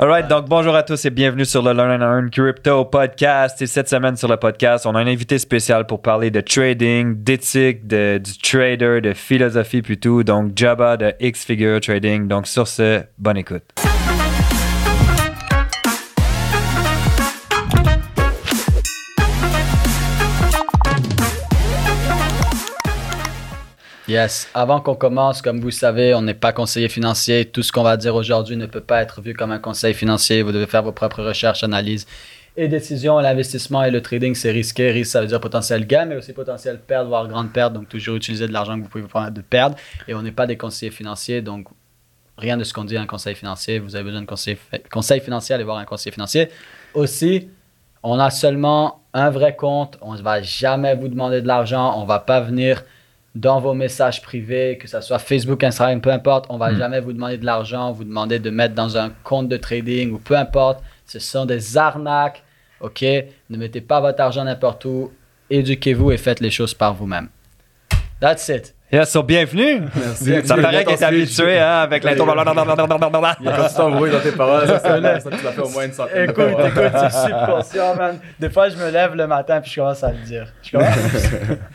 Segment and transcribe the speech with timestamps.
[0.00, 3.60] Alright, donc bonjour à tous et bienvenue sur le Learn and Earn Crypto Podcast.
[3.60, 7.16] Et cette semaine sur le podcast, on a un invité spécial pour parler de trading,
[7.20, 10.22] d'éthique, de, du trader, de philosophie plutôt.
[10.22, 12.28] Donc Jabba de X-Figure Trading.
[12.28, 13.64] Donc sur ce, bonne écoute.
[24.08, 24.48] Yes.
[24.54, 27.44] Avant qu'on commence, comme vous savez, on n'est pas conseiller financier.
[27.44, 30.40] Tout ce qu'on va dire aujourd'hui ne peut pas être vu comme un conseil financier.
[30.40, 32.06] Vous devez faire vos propres recherches, analyses
[32.56, 33.18] et décisions.
[33.18, 34.90] L'investissement et le trading, c'est risqué.
[34.92, 37.74] Risque, ça veut dire potentiel gain, mais aussi potentiel perte, voire grande perte.
[37.74, 39.76] Donc, toujours utiliser de l'argent que vous pouvez vous permettre de perdre.
[40.08, 41.42] Et on n'est pas des conseillers financiers.
[41.42, 41.68] Donc,
[42.38, 43.78] rien de ce qu'on dit un conseil financier.
[43.78, 44.56] Vous avez besoin de conseil,
[44.90, 46.48] conseil financier, allez voir un conseiller financier.
[46.94, 47.50] Aussi,
[48.02, 49.98] on a seulement un vrai compte.
[50.00, 51.98] On ne va jamais vous demander de l'argent.
[51.98, 52.84] On ne va pas venir
[53.34, 57.12] dans vos messages privés, que ce soit Facebook, Instagram, peu importe, on va jamais vous
[57.12, 60.82] demander de l'argent, vous demander de mettre dans un compte de trading ou peu importe.
[61.06, 62.42] Ce sont des arnaques,
[62.80, 63.02] ok?
[63.02, 65.12] Ne mettez pas votre argent n'importe où.
[65.50, 67.28] Éduquez-vous et faites les choses par vous-même.
[68.20, 68.74] That's it.
[68.90, 69.82] Yes, so bienvenue.
[69.94, 70.46] Merci.
[70.46, 72.26] Ça paraît qu'il est habitué hein, avec l'intro.
[72.26, 74.66] Il y a ça un bruit dans tes paroles.
[74.66, 76.68] Ça, ça, ça, tu l'as fait au moins une centaine de Écoute, fois.
[76.68, 78.18] écoute, je suis conscient, man.
[78.40, 80.46] Des fois, je me lève le matin puis je commence à le dire.
[80.62, 80.88] Je commence.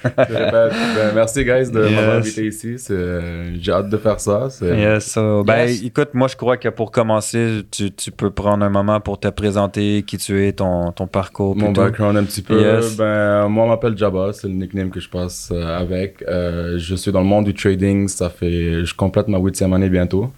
[0.04, 0.74] Je répète.
[0.96, 1.92] Ben, merci, guys, de Yes.
[1.96, 2.80] m'avoir invité ici.
[2.80, 4.48] C'est- J'ai hâte de faire ça.
[4.50, 5.84] C'est- Yes, so, ben Yes.
[5.84, 9.28] écoute, moi je crois que pour commencer, tu, tu peux prendre un moment pour te
[9.28, 11.56] présenter qui tu es, ton, ton parcours.
[11.56, 12.60] Mon background un petit peu.
[12.60, 12.98] Yes.
[12.98, 14.32] Ben, moi, on m'appelle Jabba.
[14.34, 16.24] C'est le nickname que je passe euh, avec.
[16.28, 18.08] Euh, je suis dans le monde du trading.
[18.08, 20.32] Ça fait, je complète ma huitième année bientôt.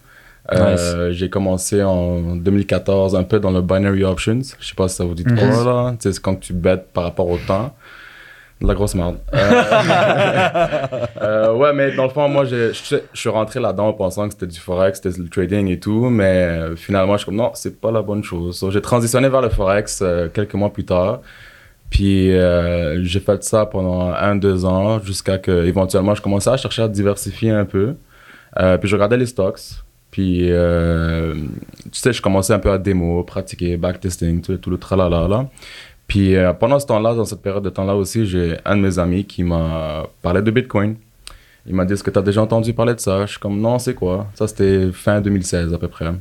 [0.53, 4.41] Euh, J'ai commencé en 2014 un peu dans le binary options.
[4.59, 5.65] Je sais pas si ça vous dit de quoi Mhm.
[5.65, 5.95] là.
[5.99, 7.75] C'est quand tu bêtes par rapport au temps.
[8.61, 9.17] De la grosse merde.
[9.33, 9.37] Euh,
[11.21, 14.27] euh, ouais, mais dans le fond, moi, je, je, je suis rentré là-dedans en pensant
[14.27, 17.51] que c'était du forex, c'était le trading et tout, mais finalement, je suis comme non,
[17.53, 18.57] c'est pas la bonne chose.
[18.57, 21.19] So, j'ai transitionné vers le forex euh, quelques mois plus tard.
[21.89, 26.57] Puis euh, j'ai fait ça pendant un, deux ans jusqu'à que éventuellement je commençais à
[26.57, 27.95] chercher à diversifier un peu.
[28.59, 29.59] Euh, puis je regardais les stocks.
[30.11, 31.35] Puis euh,
[31.83, 35.49] tu sais, je commençais un peu à démo, pratiquer, backtesting, tout, tout le tralala là.
[36.07, 39.25] Puis pendant ce temps-là, dans cette période de temps-là aussi, j'ai un de mes amis
[39.25, 40.97] qui m'a parlé de Bitcoin.
[41.65, 43.25] Il m'a dit Est-ce que tu as déjà entendu parler de ça?
[43.25, 44.27] Je suis comme Non, c'est quoi?
[44.35, 46.11] Ça, c'était fin 2016 à peu près.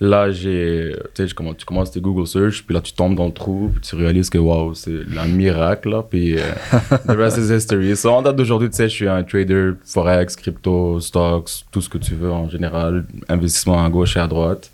[0.00, 0.94] Là, j'ai.
[1.14, 3.32] Tu sais, je commence- tu commences tes Google Search, puis là, tu tombes dans le
[3.32, 6.04] trou, puis tu réalises que waouh, c'est un miracle, là.
[6.08, 6.42] Puis euh,
[7.08, 7.96] the rest is history.
[7.96, 11.88] So, en date d'aujourd'hui, tu sais, je suis un trader forex, crypto, stocks, tout ce
[11.88, 14.70] que tu veux en général, investissement à gauche et à droite.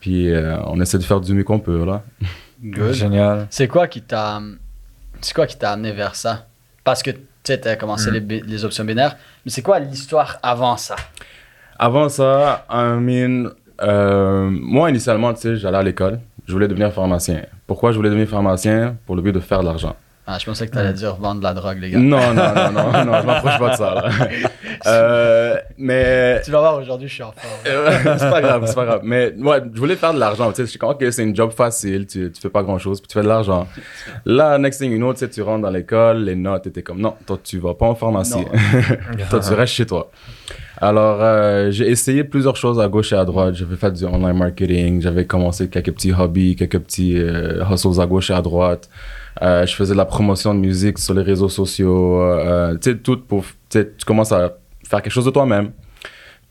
[0.00, 2.02] Puis euh, on essaie de faire du mieux qu'on peut, là.
[2.64, 2.94] Good.
[2.94, 3.46] Génial.
[3.50, 4.40] C'est quoi qui t'a
[5.20, 6.46] c'est quoi qui t'a amené vers ça?
[6.82, 10.38] Parce que tu sais, t'as commencé les, bi- les options binaires, mais c'est quoi l'histoire
[10.42, 10.96] avant ça?
[11.78, 13.50] Avant ça, I mean,
[13.82, 16.20] euh, moi, initialement, tu sais, j'allais à l'école.
[16.46, 17.42] Je voulais devenir pharmacien.
[17.66, 18.96] Pourquoi je voulais devenir pharmacien?
[19.06, 19.96] Pour le but de faire de l'argent.
[20.28, 21.98] Ah, je pensais que t'allais dire vendre de la drogue, les gars.
[21.98, 23.94] Non, non, non, non, non, je m'approche pas de ça.
[23.94, 24.10] Là.
[24.86, 27.54] Euh, mais Tu vas voir aujourd'hui, je suis en forme.
[27.66, 29.00] Euh, c'est pas grave, c'est pas grave.
[29.02, 30.50] Mais ouais, je voulais faire de l'argent.
[30.50, 32.78] Tu sais, je suis comme, ok, c'est une job facile, tu, tu fais pas grand
[32.78, 33.66] chose, puis tu fais de l'argent.
[34.26, 37.00] Là, next thing you know, tu sais, tu rentres dans l'école, les notes étaient comme,
[37.00, 38.44] non, toi, tu vas pas en pharmacie.
[39.30, 40.10] toi, tu restes chez toi.
[40.78, 43.54] Alors, euh, j'ai essayé plusieurs choses à gauche et à droite.
[43.54, 48.06] J'avais fait du online marketing, j'avais commencé quelques petits hobbies, quelques petits euh, hustles à
[48.06, 48.90] gauche et à droite.
[49.42, 52.20] Euh, je faisais de la promotion de musique sur les réseaux sociaux.
[52.20, 53.44] euh, tu sais, tout pour.
[53.70, 55.72] Tu commences à faire quelque chose de toi-même.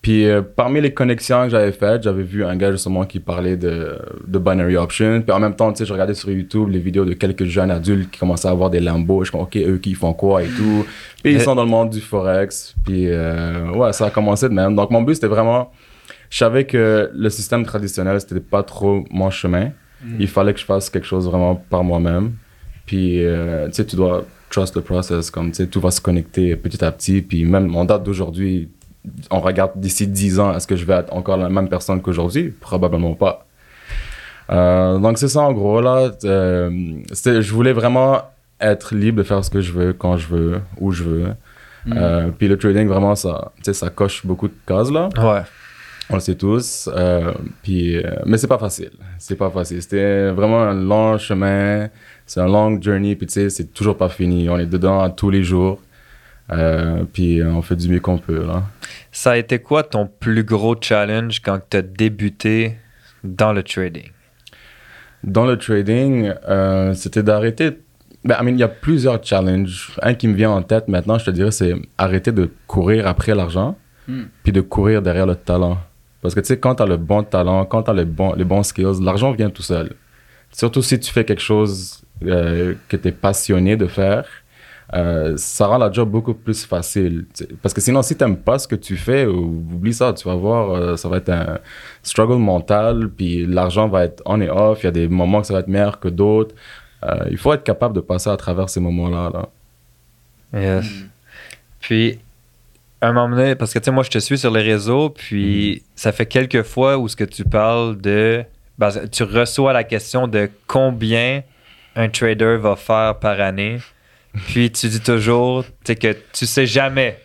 [0.06, 3.58] Puis euh, parmi les connexions que j'avais faites, j'avais vu un gars justement qui parlait
[3.58, 5.24] de, de binary option.
[5.24, 7.72] Puis en même temps, tu sais, je regardais sur YouTube les vidéos de quelques jeunes
[7.72, 9.24] adultes qui commençaient à avoir des Lambo.
[9.24, 10.86] Je comme, ok, eux qui font quoi et tout.
[11.24, 12.76] Puis ils sont dans le monde du forex.
[12.86, 14.76] Puis euh, ouais, ça a commencé de même.
[14.76, 15.72] Donc mon but c'était vraiment,
[16.30, 19.72] je savais que le système traditionnel c'était pas trop mon chemin.
[20.20, 22.34] Il fallait que je fasse quelque chose vraiment par moi-même.
[22.86, 26.00] Puis euh, tu sais, tu dois trust the process, comme tu sais, tout va se
[26.00, 27.24] connecter petit à petit.
[27.24, 28.70] Puis même en date d'aujourd'hui,
[29.32, 32.54] on regarde d'ici 10 ans, est-ce que je vais être encore la même personne qu'aujourd'hui?
[32.60, 33.46] Probablement pas.
[34.52, 36.12] Euh, donc c'est ça en gros là.
[36.24, 36.70] Euh,
[37.12, 38.22] je voulais vraiment
[38.62, 41.28] être libre de faire ce que je veux, quand je veux, où je veux.
[41.92, 45.10] Euh, puis le trading vraiment ça, ça coche beaucoup de cases là.
[45.18, 45.42] Ouais.
[46.10, 46.88] On le sait tous.
[46.94, 47.32] Euh,
[47.64, 47.98] puis,
[48.28, 48.92] mais c'est pas facile.
[49.18, 49.82] C'est pas facile.
[49.82, 51.90] C'était vraiment un long chemin.
[52.28, 53.16] C'est un long journey.
[53.16, 54.48] Puis tu sais, c'est toujours pas fini.
[54.48, 55.80] On est dedans tous les jours.
[56.52, 58.64] Euh, puis on fait du mieux qu'on peut là.
[59.12, 62.76] Ça a été quoi ton plus gros challenge quand tu as débuté
[63.24, 64.12] dans le trading?
[65.24, 67.72] Dans le trading, euh, c'était d'arrêter.
[68.24, 69.92] Ben, I mean, il y a plusieurs challenges.
[70.02, 73.34] Un qui me vient en tête maintenant, je te dirais, c'est arrêter de courir après
[73.36, 73.78] l'argent,
[74.08, 74.26] Hmm.
[74.44, 75.80] puis de courir derrière le talent.
[76.22, 78.34] Parce que tu sais, quand tu as le bon talent, quand tu as les bons,
[78.36, 79.94] les bons skills, l'argent vient tout seul.
[80.52, 84.26] Surtout si tu fais quelque chose euh, que tu es passionné de faire,
[84.96, 87.26] euh, ça rend la job beaucoup plus facile.
[87.62, 90.28] Parce que sinon, si tu n'aimes pas ce que tu fais, ou- oublie ça, tu
[90.28, 91.60] vas voir, euh, ça va être un
[92.02, 95.48] struggle mental, puis l'argent va être on et off, il y a des moments que
[95.48, 96.56] ça va être meilleur que d'autres.
[97.04, 99.32] Euh, il faut être capable de passer à travers ces moments-là.
[99.34, 99.50] Là.
[100.60, 100.86] Yes.
[101.82, 102.20] Puis,
[103.02, 105.84] un moment donné, parce que tu sais, moi, je te suis sur les réseaux, puis
[105.96, 108.44] ça fait quelques fois où ce que tu parles de.
[108.78, 111.44] ben, tu reçois la question de combien
[111.96, 113.80] un trader va faire par année.
[114.48, 117.20] Puis tu dis toujours que tu sais jamais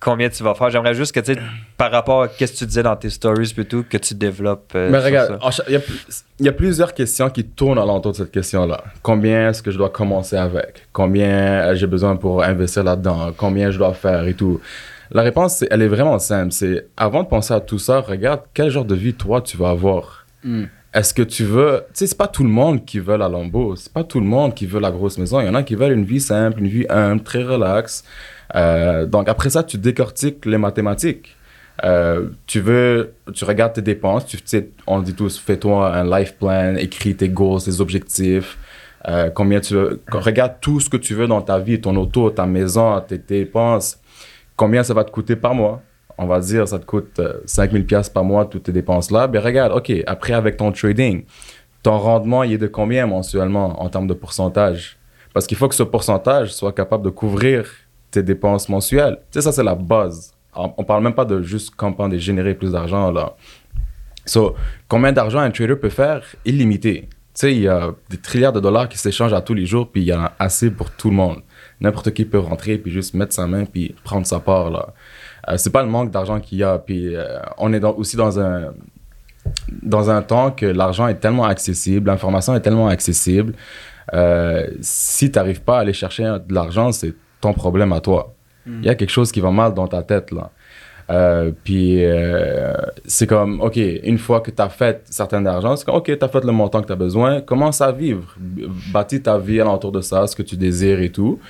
[0.00, 0.68] combien tu vas faire.
[0.70, 1.40] J'aimerais juste que tu sais,
[1.76, 4.72] par rapport à ce que tu disais dans tes stories plutôt, que tu développes.
[4.74, 5.38] euh, Mais regarde,
[5.68, 8.82] il y, a y plusieurs questions qui tournent alentour de cette question-là.
[9.02, 10.88] Combien est-ce que je dois commencer avec?
[10.92, 13.32] Combien euh, j'ai besoin pour investir là-dedans?
[13.36, 14.60] Combien je dois faire et tout?
[15.12, 16.52] La réponse, elle est vraiment simple.
[16.52, 19.70] C'est avant de penser à tout ça, regarde quel genre de vie toi tu vas
[19.70, 20.26] avoir.
[20.42, 20.64] Hmm.
[20.94, 21.84] Est-ce que tu veux.
[21.88, 23.76] Tu sais, c'est pas tout le monde qui veut la Lambo.
[23.76, 25.40] C'est pas tout le monde qui veut la grosse maison.
[25.40, 28.04] Il y en a qui veulent une vie simple, une vie humble, très relax.
[28.54, 31.36] Euh, donc après ça, tu décortiques les mathématiques.
[31.84, 36.18] Euh, tu veux, tu regardes tes dépenses, tu tu sais, on dit tous, fais-toi un
[36.18, 38.58] life plan, écris tes goals, tes objectifs,
[39.08, 42.30] euh, combien tu veux, regarde tout ce que tu veux dans ta vie, ton auto,
[42.30, 43.98] ta maison, tes, tes dépenses,
[44.54, 45.82] combien ça va te coûter par mois?
[46.18, 49.26] On va dire, ça te coûte euh, 5000 pièces par mois, toutes tes dépenses-là.
[49.26, 51.24] Ben regarde, OK, après avec ton trading,
[51.82, 54.98] ton rendement, il est de combien mensuellement en termes de pourcentage?
[55.34, 57.66] Parce qu'il faut que ce pourcentage soit capable de couvrir
[58.10, 59.16] tes dépenses mensuelles.
[59.30, 60.32] Tu sais, ça, c'est la base.
[60.54, 63.34] On, on parle même pas de juste compound et générer plus d'argent, là.
[64.24, 64.54] So,
[64.88, 66.24] combien d'argent un trader peut faire?
[66.44, 67.08] Illimité?
[67.34, 69.88] Tu sais, il y a des trilliards de dollars qui s'échangent à tous les jours,
[69.90, 71.40] puis il y en a assez pour tout le monde.
[71.80, 74.92] N'importe qui peut rentrer, puis juste mettre sa main, puis prendre sa part, là.
[75.48, 78.16] Euh, c'est pas le manque d'argent qu'il y a, puis euh, on est dans- aussi
[78.16, 78.72] dans un,
[79.82, 83.54] dans un temps que l'argent est tellement accessible, l'information est tellement accessible.
[84.14, 88.34] Euh, si tu n'arrives pas à aller chercher de l'argent, c'est ton problème à toi.
[88.66, 90.50] Il y a quelque chose qui va mal dans ta tête, là.
[91.10, 92.72] Euh, puis euh,
[93.04, 96.24] c'est comme, OK, une fois que tu as fait certain argent, c'est comme, OK, tu
[96.24, 98.36] as fait le montant que tu as besoin, commence à vivre.
[98.92, 101.40] Bâtis ta vie alentour de ça, ce que tu désires et tout.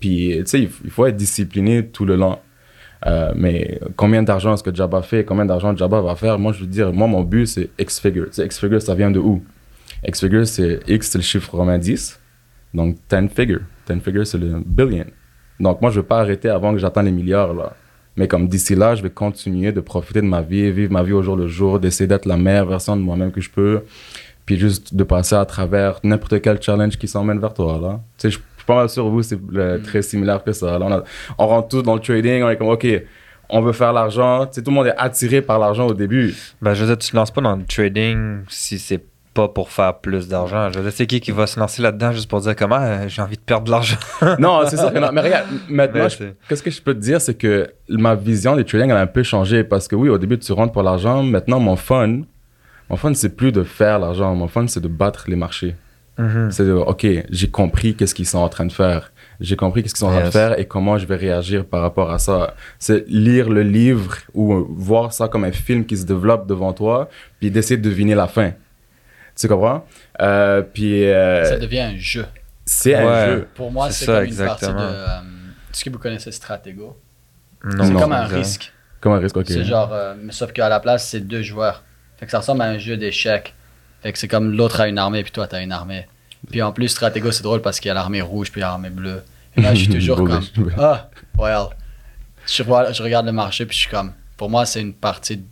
[0.00, 2.38] Puis, tu sais, il faut être discipliné tout le long.
[3.06, 5.24] Euh, mais combien d'argent est-ce que Jabba fait?
[5.24, 6.38] Combien d'argent Jabba va faire?
[6.38, 8.26] Moi, je veux dire, moi, mon but, c'est X-Figure.
[8.26, 9.42] Tu sais, X-Figure, ça vient de où?
[10.06, 12.20] X-Figure, c'est X, c'est le chiffre romain 10.
[12.74, 13.60] Donc, 10 figure.
[13.88, 15.04] 10 figure, c'est le billion.
[15.60, 17.74] Donc, moi, je veux pas arrêter avant que j'atteigne les milliards, là.
[18.16, 21.12] Mais comme d'ici là, je vais continuer de profiter de ma vie, vivre ma vie
[21.12, 23.84] au jour le jour, d'essayer d'être la meilleure version de moi-même que je peux,
[24.44, 28.00] puis juste de passer à travers n'importe quel challenge qui s'emmène vers toi, là.
[28.18, 30.78] Tu sais, je suis pas mal sûr, vous, c'est euh, très similaire que ça.
[30.78, 31.04] Là, on, a-
[31.38, 32.86] on rentre tous dans le trading, on est comme, OK,
[33.48, 34.46] on veut faire l'argent.
[34.46, 36.34] Tu sais, tout le monde est attiré par l'argent au début.
[36.62, 39.02] Ben, je veux dire, tu te lances pas dans le trading si c'est
[39.34, 40.70] pas pour faire plus d'argent.
[40.70, 43.08] Je veux dire, c'est qui qui va se lancer là-dedans juste pour dire comment euh,
[43.08, 43.96] j'ai envie de perdre de l'argent?
[44.38, 45.08] non, c'est sûr que non.
[45.12, 48.56] Mais regarde, maintenant, je- c'est- qu'est-ce que je peux te dire, c'est que ma vision
[48.56, 49.64] des trading, elle a un peu changé.
[49.64, 51.22] Parce que oui, au début, tu rentres pour l'argent.
[51.22, 52.20] Maintenant, mon fun,
[52.90, 54.34] mon fun, c'est plus de faire l'argent.
[54.34, 55.74] Mon fun, c'est de battre les marchés.
[56.22, 56.50] Mhm.
[56.50, 59.12] C'est de, OK, j'ai compris qu'est-ce qu'ils sont en train de faire.
[59.40, 61.80] J'ai compris qu'est-ce qu'ils sont en train de faire et comment je vais réagir par
[61.82, 62.54] rapport à ça.
[62.78, 67.08] C'est lire le livre ou voir ça comme un film qui se développe devant toi,
[67.40, 68.52] puis d'essayer de deviner la fin.
[69.36, 69.84] Tu comprends?
[70.20, 72.26] Euh, puis euh, Ça devient un jeu.
[72.64, 73.48] c'est un jeu.
[73.54, 74.72] Pour moi, C'est c'est ça, comme une partie de.
[74.78, 75.18] euh,
[75.72, 76.96] Est-ce que vous connaissez Stratego?
[77.64, 78.72] Non, C'est Non, comme un risque.
[79.00, 79.46] Comme un risque, OK.
[79.48, 81.82] C'est genre, euh, mais sauf qu'à la place, c'est deux joueurs.
[82.18, 83.54] Fait que ça ressemble à un jeu d'échecs.
[84.02, 86.06] Fait que c'est comme l'autre a une armée, puis toi, t'as une armée.
[86.52, 89.22] Puis en plus, Stratego, c'est drôle parce qu'il y a l'armée rouge, puis l'armée bleue.
[89.56, 90.40] Et là, je suis toujours comme,
[90.78, 91.66] ah, well.
[92.46, 95.42] Je, vois- je regarde le marché, puis je suis comme, pour moi, c'est une partie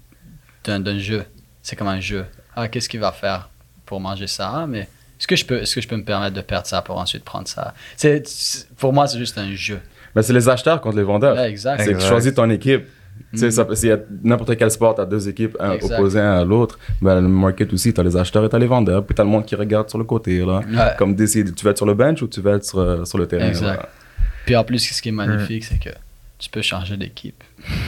[0.65, 1.25] d'un d'un jeu.
[1.63, 2.25] C'est comme un jeu.
[2.55, 3.49] Ah, qu'est-ce qu'il va faire
[3.87, 4.51] pour manger ça?
[4.55, 4.81] Ah, mais
[5.19, 7.25] est-ce que, je peux- est-ce que je peux me permettre de perdre ça pour ensuite
[7.25, 7.75] prendre ça?
[7.97, 9.81] C'est- c'est- pour moi, c'est juste un jeu.
[10.15, 11.37] Mais c'est les acheteurs contre les vendeurs.
[11.37, 11.83] Ouais, exact.
[11.83, 12.87] C'est que tu choisis ton équipe.
[13.33, 15.95] Tu sais, s'il y a n'importe quel sport, tu as deux équipes, un Exact.
[15.95, 16.79] opposé un à l'autre.
[17.01, 19.05] Ben, le market aussi, tu as les acheteurs et tu as les vendeurs.
[19.05, 20.39] Puis tu as le monde qui regarde sur le côté.
[20.41, 20.59] Là.
[20.69, 20.93] Ouais.
[20.99, 23.19] Comme décide, tu vas être sur le bench ou tu vas être sur, euh, sur
[23.19, 23.49] le terrain.
[23.49, 23.77] Exact.
[23.77, 23.89] là.
[24.47, 25.91] Puis en plus, ce qui est magnifique, c'est que
[26.39, 27.45] tu peux changer d'équipe.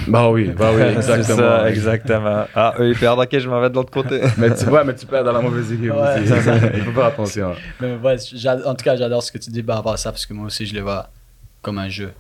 [0.06, 1.38] Bah oui, bah oui, exactement.
[1.38, 2.44] ça, exactement.
[2.54, 4.20] Ah, eux, ils perdent, ok, je m'en vais de l'autre côté.
[4.38, 6.20] mais tu vois, mais tu perds dans la mauvaise équipe Ouais.
[6.22, 6.32] aussi.
[6.74, 7.54] Il faut faire attention.
[7.80, 8.16] Mais ouais,
[8.66, 10.46] en tout cas, j'adore ce que tu dis par rapport à ça parce que moi
[10.46, 11.08] aussi, je le vois
[11.62, 12.10] comme un jeu.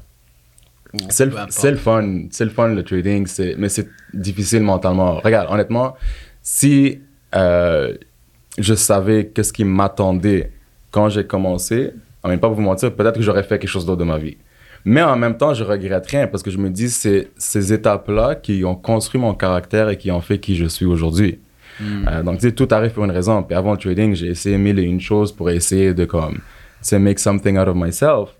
[1.08, 1.30] C'est le,
[1.76, 5.20] fun, c'est le fun le trading, mais c'est difficile mentalement.
[5.20, 5.96] Regarde, honnêtement,
[6.42, 7.00] si
[7.34, 7.94] euh,
[8.58, 10.52] je savais qu'est-ce qui m'attendait
[10.90, 14.00] quand j'ai commencé, en même pas vous mentir, peut-être que j'aurais fait quelque chose d'autre
[14.00, 14.36] de ma vie.
[14.84, 18.34] Mais en même temps, je regrette rien parce que je me dis, c'est ces étapes-là
[18.34, 21.38] qui ont construit mon caractère et qui ont fait qui je suis aujourd'hui.
[21.80, 22.08] Hmm.
[22.08, 23.42] Euh, donc, tu sais, tout arrive pour une raison.
[23.42, 26.40] Puis avant le trading, j'ai essayé mille et une choses pour essayer de, comme,
[26.82, 28.36] sais, make something out of myself.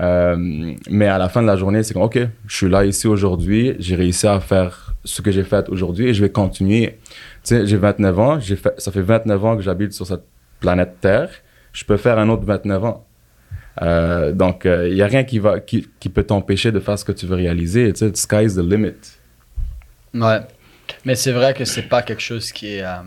[0.00, 3.06] Euh, mais à la fin de la journée, c'est comme, OK, je suis là ici
[3.06, 6.98] aujourd'hui, j'ai réussi à faire ce que j'ai fait aujourd'hui et je vais continuer.
[7.44, 10.24] Tu sais, j'ai 29 ans, j'ai fait, ça fait 29 ans que j'habite sur cette
[10.60, 11.30] planète Terre.
[11.72, 13.06] Je peux faire un autre 29 ans.
[13.82, 17.04] Euh, donc, il n'y a rien qui, va, qui, qui peut t'empêcher de faire ce
[17.04, 17.92] que tu veux réaliser.
[17.92, 18.94] Tu sais, the sky's the limit.
[20.14, 20.40] Ouais.
[21.04, 23.02] Mais c'est vrai que c'est pas quelque chose qui est, euh,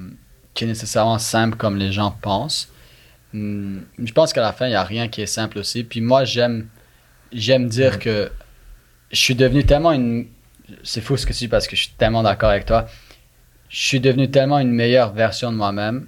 [0.53, 2.72] qui est nécessairement simple comme les gens pensent.
[3.34, 5.84] Hmm, je pense qu'à la fin, il n'y a rien qui est simple aussi.
[5.84, 6.67] Puis moi, j'aime,
[7.31, 8.31] j'aime dire que
[9.12, 10.27] je suis devenu tellement une.
[10.84, 12.88] C'est fou ce que tu dis parce que je suis tellement d'accord avec toi.
[13.69, 16.07] Je suis devenu tellement une meilleure version de moi-même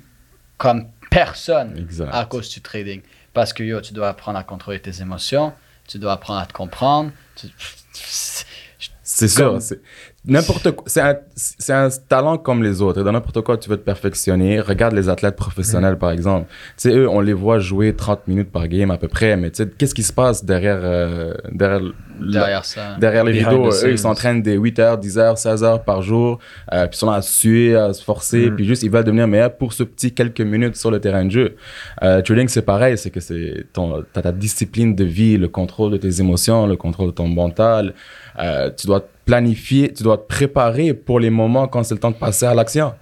[0.57, 2.09] comme personne Exact.
[2.13, 3.01] à cause du trading.
[3.33, 5.53] Parce que yo, tu dois apprendre à contrôler tes émotions,
[5.87, 7.11] tu dois apprendre à te comprendre.
[7.35, 7.47] tu-
[9.03, 9.59] C'est sûr.
[10.25, 10.83] N'importe quoi.
[10.87, 13.01] C'est un, c'est un talent comme les autres.
[13.01, 14.59] Et dans n'importe quoi, tu veux te perfectionner.
[14.59, 16.47] Regarde les athlètes professionnels, par exemple.
[16.77, 19.37] Tu sais, eux, on les voit jouer 30 minutes par game à peu près.
[19.37, 21.81] Mais tu sais, qu'est-ce qui se passe derrière, euh, derrière,
[22.19, 22.95] derrière ça.
[22.99, 23.69] derrière les Behind rideaux?
[23.71, 26.39] the Eux, ils s'entraînent des 8 heures, 10 heures, 16 heures par jour.
[26.71, 28.49] Euh, puis ils sont là à suer, à se forcer.
[28.49, 28.55] Mm.
[28.55, 31.31] Puis juste, ils veulent devenir meilleurs pour ce petit quelques minutes sur le terrain de
[31.31, 31.55] jeu.
[32.03, 32.97] Euh, trading, c'est pareil.
[32.97, 36.75] C'est que c'est ton, t'as ta discipline de vie, le contrôle de tes émotions, le
[36.75, 37.93] contrôle de ton mental.
[38.39, 42.11] Euh, tu dois planifier, tu dois te préparer pour les moments quand c'est le temps
[42.11, 42.93] de passer à l'action.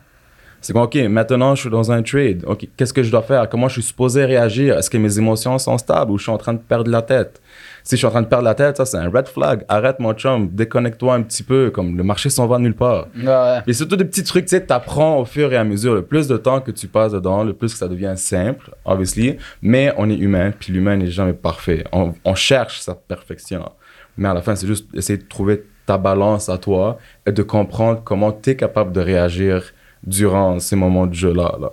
[0.62, 2.44] C'est comme, OK, maintenant je suis dans un trade.
[2.48, 3.48] OK, qu'est-ce que je dois faire?
[3.48, 4.78] Comment je suis supposé réagir?
[4.78, 7.42] Est-ce que mes émotions sont stables ou je suis en train de perdre la tête?
[7.88, 9.64] Si je suis en train de perdre la tête, ça c'est un red flag.
[9.70, 13.08] Arrête mon chum, déconnecte-toi un petit peu, comme le marché s'en va nulle part.
[13.16, 13.60] Ouais.
[13.66, 15.96] Et surtout des petits trucs, tu sais, t'apprends au fur et à mesure.
[15.96, 19.38] Le plus de temps que tu passes dedans, le plus que ça devient simple, obviously.
[19.62, 21.86] Mais on est humain, puis l'humain n'est jamais parfait.
[21.94, 23.72] On, on cherche sa perfection.
[24.18, 27.42] Mais à la fin, c'est juste essayer de trouver ta balance à toi et de
[27.42, 29.64] comprendre comment tu es capable de réagir
[30.04, 31.56] durant ces moments de jeu-là.
[31.58, 31.72] Là.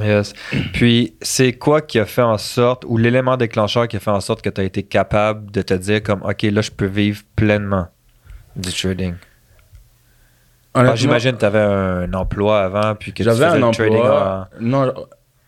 [0.00, 0.34] Yes.
[0.72, 4.20] Puis, c'est quoi qui a fait en sorte, ou l'élément déclencheur qui a fait en
[4.20, 7.22] sorte que tu as été capable de te dire comme, OK, là, je peux vivre
[7.34, 7.88] pleinement
[8.54, 9.14] du trading?
[10.94, 13.86] J'imagine que tu avais un emploi avant, puis que tu J'avais faisais un emploi.
[13.88, 14.44] trading en...
[14.60, 14.94] Non,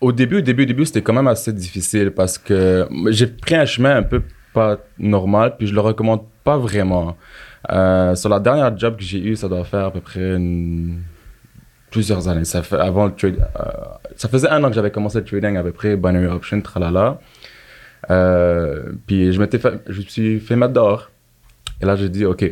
[0.00, 3.54] au début, au début, au début, c'était quand même assez difficile parce que j'ai pris
[3.54, 4.22] un chemin un peu
[4.52, 7.16] pas normal, puis je le recommande pas vraiment.
[7.70, 11.02] Euh, sur la dernière job que j'ai eue, ça doit faire à peu près une-
[11.92, 12.44] plusieurs années.
[12.44, 13.70] Ça fait avant le trade, euh,
[14.16, 17.20] ça faisait un an que j'avais commencé le trading à peu près, binary option, tralala.
[18.10, 21.10] Euh, puis je je me suis fait mettre dehors.
[21.80, 22.44] Et là, j'ai dit, ok,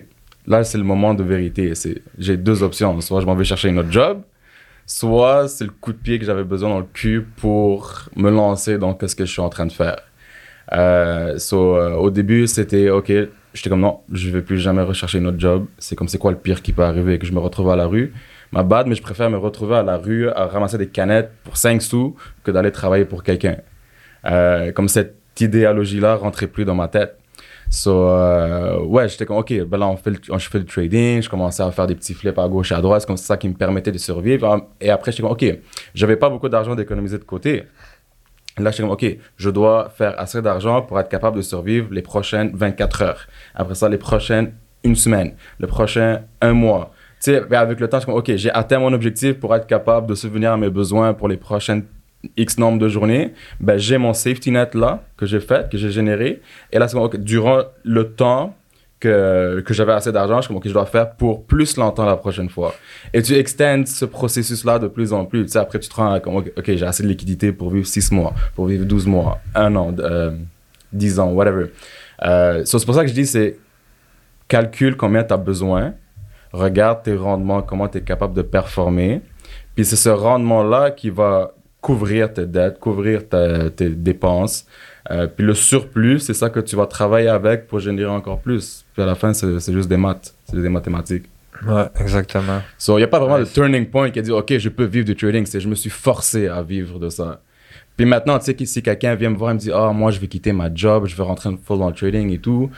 [0.47, 1.73] là c'est le moment de vérité.
[2.19, 3.01] J'ai deux options.
[3.01, 4.23] Soit je m'en vais chercher une autre job,
[4.87, 8.79] soit c'est le coup de pied que j'avais besoin dans le cul pour me lancer
[8.79, 9.99] dans ce que je suis en train de faire.
[10.73, 11.37] Euh,
[11.97, 13.13] au début, c'était ok,
[13.55, 15.67] j'étais comme non, je vais plus jamais rechercher une autre job.
[15.79, 17.87] C'est comme c'est quoi le pire qui peut arriver que je me retrouve à la
[17.87, 18.13] rue?
[18.53, 21.57] Ma bad, mais je préfère me retrouver à la rue à ramasser des canettes pour
[21.57, 23.57] 5 sous que d'aller travailler pour quelqu'un.
[24.27, 27.17] Euh, comme cette idéologie-là rentrait plus dans ma tête.
[27.71, 31.23] So, euh, ouais, j'étais comme, OK, ben là, on fait le, je fais le trading,
[31.23, 33.37] je commençais à faire des petits flips à gauche et à droite, c'est comme ça
[33.37, 34.67] qui me permettait de survivre.
[34.81, 35.45] Et après, j'étais comme, OK,
[35.95, 37.67] j'avais pas beaucoup d'argent d'économiser de côté.
[38.59, 42.03] Là, j'étais comme, OK, je dois faire assez d'argent pour être capable de survivre les
[42.03, 43.29] prochaines 24 heures.
[43.55, 44.53] Après ça, les prochaines
[44.83, 45.35] une semaine.
[45.59, 46.93] Le prochain un mois.
[47.21, 50.07] Sais, ben avec le temps, je comme, OK, j'ai atteint mon objectif pour être capable
[50.07, 51.85] de subvenir à mes besoins pour les prochaines
[52.37, 53.35] X nombre de journées.
[53.61, 56.41] Ben, j'ai mon safety net là, que j'ai fait, que j'ai généré.
[56.73, 58.57] Et là, c'est comme, OK, durant le temps
[59.01, 62.17] que, que j'avais assez d'argent, je comme, OK, je dois faire pour plus longtemps la
[62.17, 62.75] prochaine fois.
[63.13, 65.45] Et tu extends ce processus-là de plus en plus.
[65.45, 68.13] Tu sais, après, tu te rends comme, OK, j'ai assez de liquidité pour vivre 6
[68.13, 70.31] mois, pour vivre 12 mois, 1 an, euh,
[70.95, 71.67] 10 ans, whatever.
[72.23, 73.59] Euh, so, c'est pour ça que je dis, c'est
[74.49, 75.95] calcule combien tu as besoin,
[76.53, 79.21] regarde tes rendements, comment tu es capable de performer.
[79.75, 84.67] Puis c'est ce rendement-là qui va couvrir tes dettes, couvrir ta- tes dépenses.
[85.11, 88.85] Euh, puis le surplus, c'est ça que tu vas travailler avec pour générer encore plus.
[88.93, 91.25] Puis à la fin, c'est c'est juste des maths, c'est des mathématiques.
[91.67, 92.61] Ouais, exactement.
[92.79, 94.85] So, il n'y a pas vraiment de turning point qui a dit, OK, je peux
[94.85, 95.45] vivre du trading.
[95.47, 97.41] C'est je me suis forcé à vivre de ça.
[97.97, 100.19] Puis maintenant, tu sais, si quelqu'un vient me voir et me dit, ah, moi, je
[100.21, 102.71] vais quitter ma job, je vais rentrer full dans le trading et tout,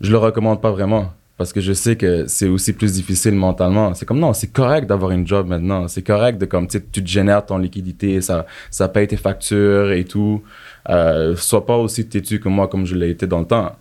[0.00, 1.12] je le recommande pas vraiment.
[1.38, 3.94] Parce que je sais que c'est aussi plus difficile mentalement.
[3.94, 5.88] C'est comme, non, c'est correct d'avoir une job maintenant.
[5.88, 10.04] C'est correct de, comme, tu te génères ton liquidité, ça, ça paye tes factures et
[10.04, 10.42] tout.
[10.88, 13.72] Euh, sois pas aussi têtu que moi, comme je l'ai été dans le temps.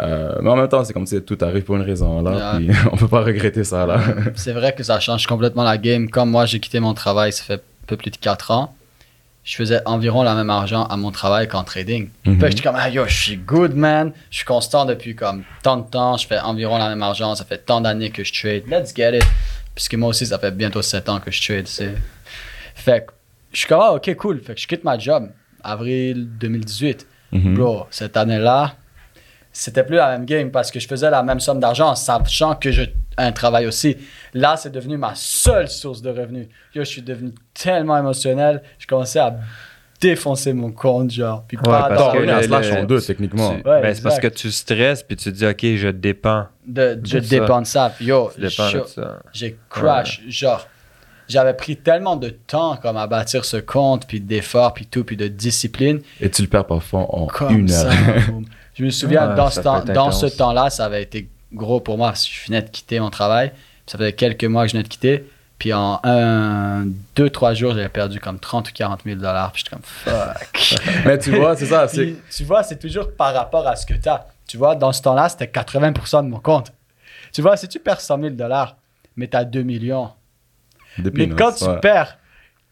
[0.00, 2.56] Euh, mais en même temps, c'est comme si tout arrive pour une raison, là.
[2.56, 4.00] Puis on peut pas regretter ça, là.
[4.34, 6.08] C'est vrai que ça change complètement la game.
[6.08, 8.74] Comme moi, j'ai quitté mon travail, ça fait un peu plus de 4 ans.
[9.44, 12.08] Je faisais environ la même argent à mon travail qu'en trading.
[12.24, 14.12] Fait que j'étais comme, ah yo, je suis good, man.
[14.30, 16.16] Je suis constant depuis comme tant de temps.
[16.16, 17.34] Je fais environ la même argent.
[17.34, 18.64] Ça fait tant d'années que je trade.
[18.68, 19.24] Let's get it.
[19.74, 21.66] Puisque moi aussi, ça fait bientôt 7 ans que je trade.
[21.66, 21.94] c'est-
[22.74, 23.12] Fait que
[23.52, 24.40] je suis comme, ah, ok, cool.
[24.40, 25.30] Fait que je quitte ma job.
[25.64, 27.06] Avril 2018.
[27.32, 27.54] Mhm.
[27.54, 28.74] Bro, cette année-là,
[29.52, 32.54] c'était plus la même game parce que je faisais la même somme d'argent en sachant
[32.54, 32.94] que j'ai
[33.26, 33.96] un travail aussi.
[34.34, 36.48] Là, c'est devenu ma seule source de revenus.
[36.74, 39.36] Yo, je suis devenu tellement émotionnel, je commençais à
[40.00, 41.44] défoncer mon compte, genre.
[41.46, 43.50] Puis pas parce que un slash en deux, techniquement.
[43.50, 46.46] Tu- Ouais, ben, c'est parce que tu stresses puis tu te dis, OK, je dépends.
[46.66, 47.28] de, je de ça.
[47.40, 47.92] dépends de ça.
[47.94, 48.48] Puis yo, je-
[49.32, 50.22] j'ai crash.
[50.28, 50.66] Genre,
[51.28, 55.16] j'avais pris tellement de temps comme à bâtir ce compte, puis d'efforts, puis tout, puis
[55.16, 56.00] de discipline.
[56.20, 57.92] Et tu le perds parfois en Comme une heure.
[58.74, 62.12] je me souviens, Ouais, dans, ce, temps, dans temps-là, ça avait été gros pour moi.
[62.14, 63.52] Je venais de quitter mon travail.
[63.86, 65.24] Ça faisait quelques mois que je venais de quitter.
[65.58, 69.52] Puis en un, deux, trois jours, j'avais perdu comme 30 ou 40 000 dollars.
[69.52, 70.80] Puis j'étais comme fuck.
[71.04, 71.86] Mais tu vois, c'est ça.
[71.86, 74.26] Puis, tu vois, c'est toujours par rapport à ce que tu as.
[74.46, 76.72] Tu vois, dans ce temps-là, c'était 80% de mon compte.
[77.32, 78.76] Tu vois, si tu perds 100 000 dollars,
[79.16, 80.10] mais tu as 2 millions.
[80.98, 81.78] des Mais peanuts, quand tu ouais.
[81.80, 82.16] perds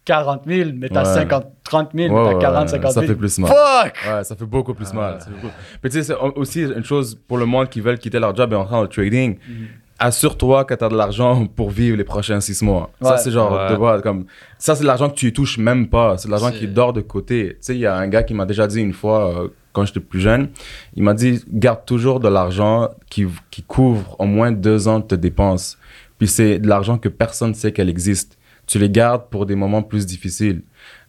[0.09, 1.15] 40 000, mais tu as Ouais.
[1.21, 3.13] 50, 30 000, Ouais, mais tu ouais, 40, ouais, 50 ça 000.
[3.13, 3.51] fait plus mal.
[3.51, 3.95] Fuck!
[4.11, 5.21] Ouais, ça fait beaucoup plus mal.
[5.21, 7.99] ça fait beaucoup- Mais tu sais, c'est aussi une chose pour le monde qui veulent
[7.99, 9.37] quitter leur job et entrer dans le trading.
[9.49, 9.67] Mhm.
[9.99, 12.91] Assure-toi que tu as de l'argent pour vivre les prochains six mois.
[13.03, 13.69] Ça, c'est genre, Ouais.
[13.71, 16.17] de voir, comme, ça, c'est de l'argent que tu y touches même pas.
[16.17, 17.51] C'est de l'argent qui dort de côté.
[17.51, 19.85] Tu sais, il y a un gars qui m'a déjà dit une fois, euh, quand
[19.85, 20.49] j'étais plus jeune,
[20.95, 25.05] il m'a dit, garde toujours de l'argent qui, qui couvre au moins deux ans de
[25.05, 25.77] tes dépenses.
[26.19, 28.38] Puis c'est de l'argent que personne ne sait qu'elle existe.
[28.69, 30.63] Tu les gardes pour des moments plus difficiles.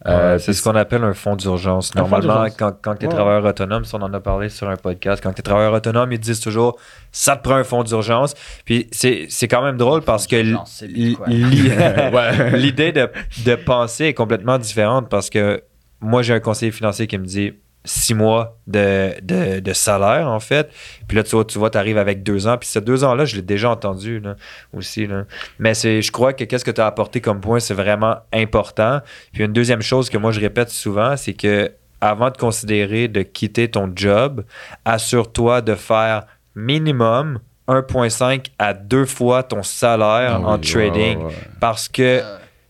[0.06, 1.94] Euh, Ouais, c'est ce qu'on appelle un fonds d'urgence.
[1.94, 3.14] Normalement, quand, quand tu es Ouais.
[3.14, 6.10] travailleur autonome, ça, on en a parlé sur un podcast, quand tu es travailleur autonome,
[6.10, 6.78] ils te disent toujours
[7.12, 8.34] ça te prend un fonds d'urgence.
[8.64, 10.36] Puis c'est c'est quand même drôle parce que
[12.56, 13.08] l'idée de,
[13.44, 15.62] de penser est complètement différente parce que
[16.00, 17.52] moi, j'ai un conseiller financier qui me dit
[17.84, 20.70] six mois de, de, de salaire, en fait.
[21.08, 22.58] Puis là, tu vois, tu vois, arrives avec deux ans.
[22.58, 24.36] Puis ces deux ans-là, je l'ai déjà entendu là,
[24.76, 25.06] aussi.
[25.06, 25.24] Là.
[25.58, 29.00] Mais c'est, je crois que qu'est-ce que tu as apporté comme point, c'est vraiment important.
[29.32, 31.72] Puis une deuxième chose que moi, je répète souvent, c'est que
[32.02, 34.44] avant de considérer de quitter ton job,
[34.84, 41.18] assure-toi de faire minimum 1,5 à deux fois ton salaire Ah en trading.
[41.18, 41.34] ouais, ouais.
[41.60, 42.22] Parce que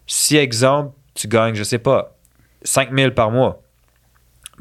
[0.06, 2.16] si, exemple, tu gagnes, je sais pas,
[2.62, 3.62] 5000 par mois,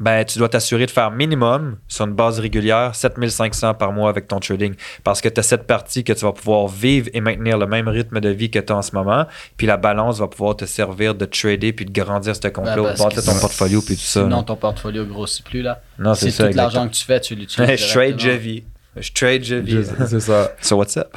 [0.00, 4.26] ben, tu dois t'assurer de faire minimum, sur une base régulière, 7500 par mois avec
[4.26, 4.74] ton trading.
[5.04, 7.86] Parce que tu as cette partie que tu vas pouvoir vivre et maintenir le même
[7.86, 9.26] rythme de vie que tu as en ce moment.
[9.58, 13.20] Puis la balance va pouvoir te servir de trader puis de grandir ce compte-là, que
[13.20, 14.22] ton portfolio puis tout ça.
[14.22, 14.42] Sinon, là.
[14.42, 15.82] ton portfolio grossit plus, là.
[15.98, 16.48] Non, c'est Si ça.
[16.48, 17.78] tout l'argent que tu fais, tu l'utilises.
[17.86, 18.64] je trade, je vis.
[18.96, 19.86] Je trade, je vis.
[20.08, 20.52] C'est ça.
[20.62, 21.14] So what's up?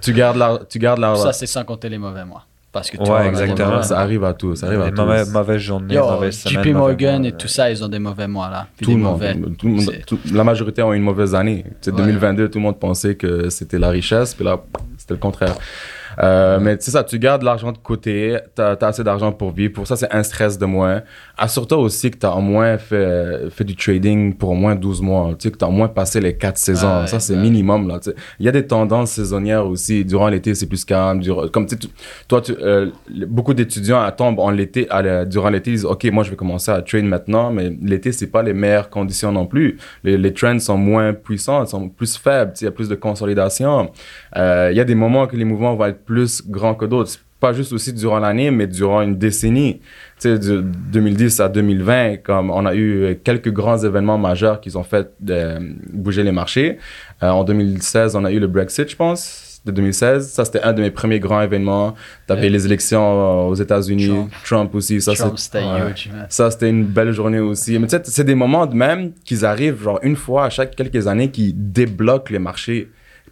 [0.00, 2.46] Tu gardes la, tu gardes la, Ça, c'est sans compter les mauvais mois.
[2.72, 3.70] Parce que tu Ouais, exactement.
[3.70, 4.54] mauvais ça arrive à tous.
[4.54, 4.96] Ça arrive à tous.
[5.02, 6.62] mauvaises, mauvaises journées, Yo, mauvaises semaines.
[6.62, 8.66] JP mauvais Morgan et tout ça, ils ont des mauvais mois, là.
[8.80, 9.34] Tout le, monde, mauvais.
[9.58, 11.64] tout le monde- C'est- tout- la majorité ont une mauvaise année.
[11.82, 11.96] Tu sais, Ouais.
[11.96, 14.60] 2022, tout le monde pensait que c'était la richesse, puis là,
[14.96, 15.56] c'était le contraire.
[16.22, 19.72] Euh, mais c'est ça, tu gardes l'argent de côté, tu as, assez d'argent pour vivre.
[19.72, 21.02] Pour ça, c'est un stress de moins.
[21.38, 25.00] Assure-toi aussi que tu as au moins fait, fait du trading pour au moins 12
[25.00, 25.30] mois.
[25.38, 27.06] Tu sais, que tu as au moins passé les 4 saisons.
[27.06, 27.88] Ça, c'est minimum.
[27.88, 28.16] Là, tu sais.
[28.38, 30.04] Il y a des tendances saisonnières aussi.
[30.04, 31.20] Durant l'été, c'est plus calme.
[31.20, 31.76] Durant- comme tu
[32.28, 32.90] toi, tu, euh,
[33.28, 34.88] beaucoup d'étudiants tombent en l'été,
[35.26, 37.50] durant l'été, ils disent OK, moi, je vais commencer à trade maintenant.
[37.50, 39.78] Mais l'été, c'est pas les meilleures conditions non plus.
[40.04, 42.52] Les, les trends sont moins puissants, sont plus faibles.
[42.52, 43.90] Tu sais, Il y a plus de consolidation.
[44.36, 46.09] Euh, Il y a des moments que les mouvements vont être plus
[46.48, 47.12] grands que d'autres.
[47.40, 49.80] Pas juste aussi durant l'année, mais durant une décennie.
[50.20, 50.60] Tu sais, de
[50.92, 55.58] 2010 à 2020, comme on a eu quelques grands événements majeurs qui ont fait euh,
[55.90, 56.76] bouger les marchés.
[57.22, 60.28] Euh, en 2016, on a eu le Brexit, je pense, de 2016.
[60.30, 61.94] Ça, c'était un de mes premiers grands événements.
[62.26, 62.48] Tu avais Ouais.
[62.50, 63.00] les élections
[63.46, 64.30] euh, aux États-Unis, Trump.
[64.44, 64.74] Trump.
[64.74, 65.00] aussi.
[65.00, 65.92] Ça, Trump, c'était ouais.
[65.92, 66.26] huge, man.
[66.28, 67.78] Ça, c'était une belle journée aussi.
[67.78, 70.76] Mais tu sais, c'est des moments de même qu'ils arrivent, genre, une fois à chaque
[70.76, 72.90] quelques années, qui débloquent les marchés.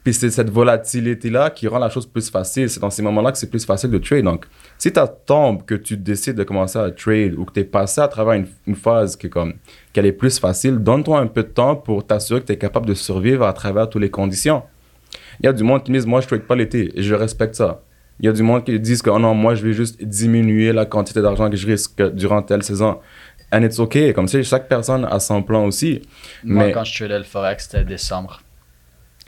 [0.08, 2.70] Puis c'est cette volatilité-là qui rend la chose plus facile.
[2.70, 4.24] C'est dans ces moments-là que c'est plus facile de trade.
[4.24, 4.46] Donc,
[4.78, 8.00] si tu tombes, que tu décides de commencer à trade ou que tu es passé
[8.00, 9.52] à travers une, une phase que, comme,
[9.92, 12.86] qu'elle est plus facile, donne-toi un peu de temps pour t'assurer que tu es capable
[12.86, 14.62] de survivre à travers toutes les conditions.
[15.40, 16.90] Il y a du monde qui me dit, moi, je trade pas l'été.
[16.98, 17.82] Et je respecte ça.
[18.18, 20.72] Il y a du monde qui disent que, oh non, moi, je vais juste diminuer
[20.72, 22.98] la quantité d'argent que je risque durant telle saison.
[23.52, 24.14] And it's okay.
[24.14, 26.00] Comme ça, chaque personne a son plan aussi.
[26.44, 28.40] Moi, Mais- quand je tradais le Forex, c'était décembre.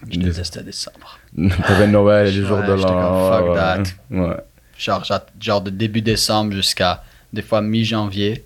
[0.08, 1.18] Je détestais décembre.
[1.66, 3.30] T'avais Noël, les Ouais, jours de l'an.
[3.30, 3.82] fuck ouais, that.
[4.10, 4.36] ouais.
[4.78, 5.04] Genre,
[5.40, 8.44] genre de début décembre jusqu'à des fois mi-janvier,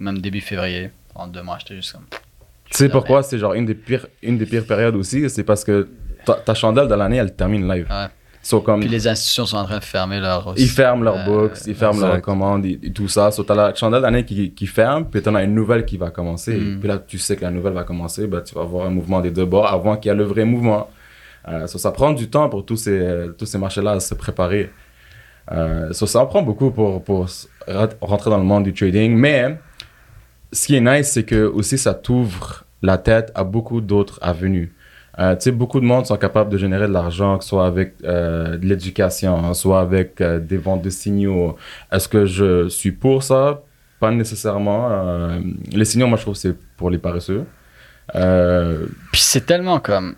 [0.00, 0.90] même début février.
[1.14, 2.06] En deux mois, j'étais juste comme.
[2.10, 3.22] Tu sais pourquoi?
[3.22, 5.30] c'est genre une des pires, une des pires périodes aussi?
[5.30, 5.88] C'est parce que
[6.24, 7.86] ta, ta chandelle de l'année, elle termine live.
[7.88, 8.06] Ouais.
[8.42, 11.24] So, comme, Puis les institutions sont en train de fermer leurs ils ferment leurs euh,
[11.48, 13.32] books, ils ferment leurs commandes et, et tout ça.
[13.32, 16.10] So, t'as la chandelle d'année qui, qui ferme, puis t'en as une nouvelle qui va
[16.10, 16.54] commencer.
[16.56, 16.78] Mm.
[16.78, 19.20] Puis là, tu sais que la nouvelle va commencer, ben, tu vas avoir un mouvement
[19.20, 20.88] des deux bords avant qu'il y ait le vrai mouvement.
[21.48, 24.70] Euh, so, ça prend du temps pour tous ces, tous ces marchés-là à se préparer.
[25.52, 27.28] Euh, so, ça en prend beaucoup pour, pour
[28.00, 29.14] rentrer dans le monde du trading.
[29.16, 29.58] Mais
[30.52, 34.72] ce qui est nice, c'est que aussi ça t'ouvre la tête à beaucoup d'autres avenues.
[35.18, 37.66] Euh, tu sais, beaucoup de monde sont capables de générer de l'argent, que ce soit
[37.66, 41.56] avec de l'éducation, hein, soit avec des ventes de signaux.
[41.90, 43.62] Est-ce que je suis pour ça?
[43.98, 45.38] Pas nécessairement.
[45.72, 47.44] Les signaux, moi, je trouve c'est pour les paresseux.
[48.12, 50.16] Puis c'est tellement comme.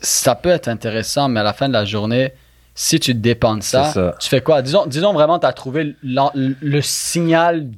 [0.00, 2.32] Ça peut être intéressant, mais à la fin de la journée,
[2.74, 4.62] si tu dépends de ça, tu fais quoi?
[4.62, 7.68] Disons, disons vraiment, tu as trouvé le, signal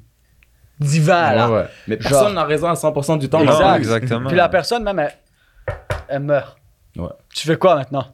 [0.81, 1.35] divin.
[1.35, 1.51] là.
[1.51, 1.65] ouais.
[1.89, 3.41] Mais Genre- personne n'a raison à 100% du temps.
[3.41, 3.77] Exact.
[3.77, 4.29] exactement.
[4.29, 5.13] Puis la personne, même, elle,
[6.09, 6.57] elle meurt.
[6.97, 7.09] Ouais.
[7.35, 8.07] Tu fais quoi maintenant?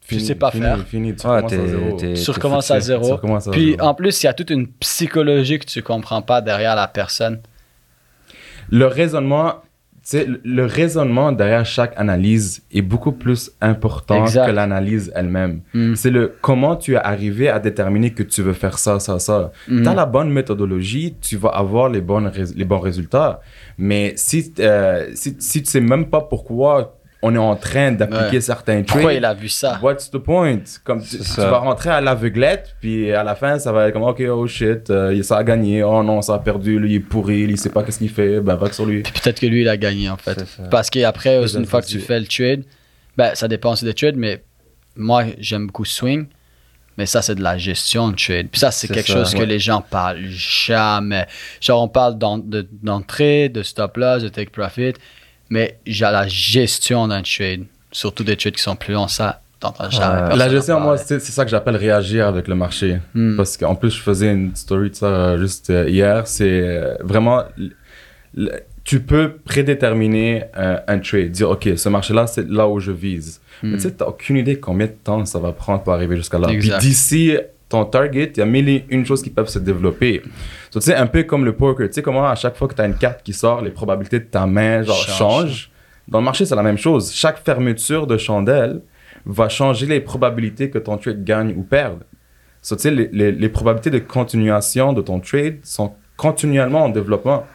[0.00, 0.78] Fini, sais pas fini, faire.
[0.86, 1.96] Fini, tu Ouais, recommences à zéro.
[1.96, 2.80] t'es- Tu t'es recommences à foutu.
[2.82, 3.12] Tu zéro.
[3.16, 3.82] recommences à Puis zéro.
[3.88, 7.40] en plus, il y a toute une psychologie que tu comprends pas derrière la personne.
[8.70, 9.60] le raisonnement, tu
[10.10, 14.46] sais, le- raisonnement derrière chaque analyse est beaucoup plus important Exact.
[14.46, 15.62] que l'analyse elle-même.
[15.74, 15.94] Mm.
[15.94, 19.52] C'est le comment tu es arrivé à déterminer que tu veux faire ça, ça, ça.
[19.68, 19.82] Mm.
[19.82, 23.40] Tu as la bonne méthodologie, tu vas avoir les, bonnes les bons résultats.
[23.78, 26.95] Mais si, euh, si, si tu sais même pas pourquoi
[27.26, 28.40] on est en train d'appliquer Ouais.
[28.40, 29.78] certains Pourquoi trades, il a vu ça?
[29.82, 30.60] What's the point?
[30.84, 34.02] Comme tu, tu vas rentrer à l'aveuglette, puis à la fin, ça va être comme,
[34.04, 37.00] OK, oh shit, euh, ça a gagné, oh non, ça a perdu, lui, il est
[37.00, 39.02] pourri, il sait pas qu'est-ce qu'il fait, ben, va sur lui.
[39.02, 40.44] Puis peut-être que lui, il a gagné en fait.
[40.70, 42.64] Parce qu'après, une fois que tu fais le trade,
[43.16, 44.42] ben ça dépend aussi des trades, mais
[44.94, 46.26] moi, j'aime beaucoup swing.
[46.98, 48.48] Mais ça, c'est de la gestion de trade.
[48.50, 51.26] Puis ça, c'est quelque ça, chose que les gens parlent jamais.
[51.60, 54.94] Genre, on parle d'en- de- d'entrée, de stop loss, de take profit,
[55.50, 57.64] mais j'ai la gestion d'un trade.
[57.92, 60.06] Surtout des trades qui sont plus longs, ça, t'entends jamais.
[60.06, 60.20] Ouais.
[60.20, 62.98] personne La gestion, moi, c'est c'est ça que j'appelle réagir avec le marché.
[63.14, 63.36] Hmm.
[63.36, 66.26] Parce qu'en plus, je faisais une story de ça euh, juste euh, hier.
[66.26, 67.44] C'est euh, vraiment.
[68.84, 71.30] tu peux prédéterminer euh, un trade.
[71.30, 73.40] Dire, OK, ce marché-là, c'est là où je vise.
[73.62, 73.70] Hmm.
[73.70, 76.16] Mais tu sais, tu n'as aucune idée combien de temps ça va prendre pour arriver
[76.16, 76.48] jusqu'à là.
[76.48, 77.36] Puis d'ici
[77.68, 80.22] ton target, il y a mille et une choses qui peuvent se développer.
[80.76, 81.86] So, tu sais, un peu comme le poker.
[81.88, 84.18] Tu sais comment à chaque fois que tu as une carte qui sort, les probabilités
[84.20, 85.16] de ta main genre, Change.
[85.18, 85.70] changent.
[86.06, 87.12] Dans le marché, c'est la même chose.
[87.14, 88.82] Chaque fermeture de chandelle
[89.24, 92.02] va changer les probabilités que ton trade gagne ou perde.
[92.60, 96.88] So, tu sais, les, les, les probabilités de continuation de ton trade sont continuellement en
[96.90, 97.46] développement.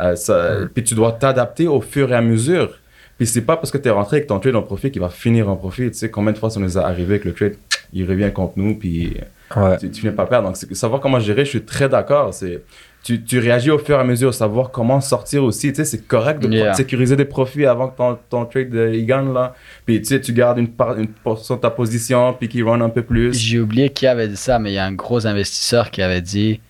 [0.00, 2.70] Euh, ça- Puis tu dois t'adapter au fur et à mesure.
[3.18, 5.10] Puis c'est pas parce que tu es rentré avec ton trade en profit qu'il va
[5.10, 5.90] finir en profit.
[5.90, 7.56] Tu sais, combien de fois ça nous est arrivé que le trade,
[7.92, 9.14] il revient contre nous, puis
[9.54, 9.76] Ouais.
[9.78, 10.48] tu, tu finis par perdre.
[10.48, 12.34] Donc, savoir comment gérer, je suis très d'accord.
[12.34, 12.62] C'est
[13.04, 15.68] tu, tu réagis au fur et à mesure, savoir comment sortir aussi.
[15.68, 16.74] Tu sais, c'est correct de Yeah.
[16.74, 19.54] sécuriser des profits avant que ton, ton trade euh, il gagne là.
[19.84, 22.80] Puis tu sais, tu gardes une, part, une portion de ta position, puis qu'il run
[22.80, 23.32] un peu plus.
[23.38, 26.20] J'ai oublié qui avait dit ça, mais il y a un gros investisseur qui avait
[26.22, 26.60] dit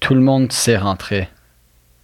[0.00, 1.28] Tout le monde sait rentrer.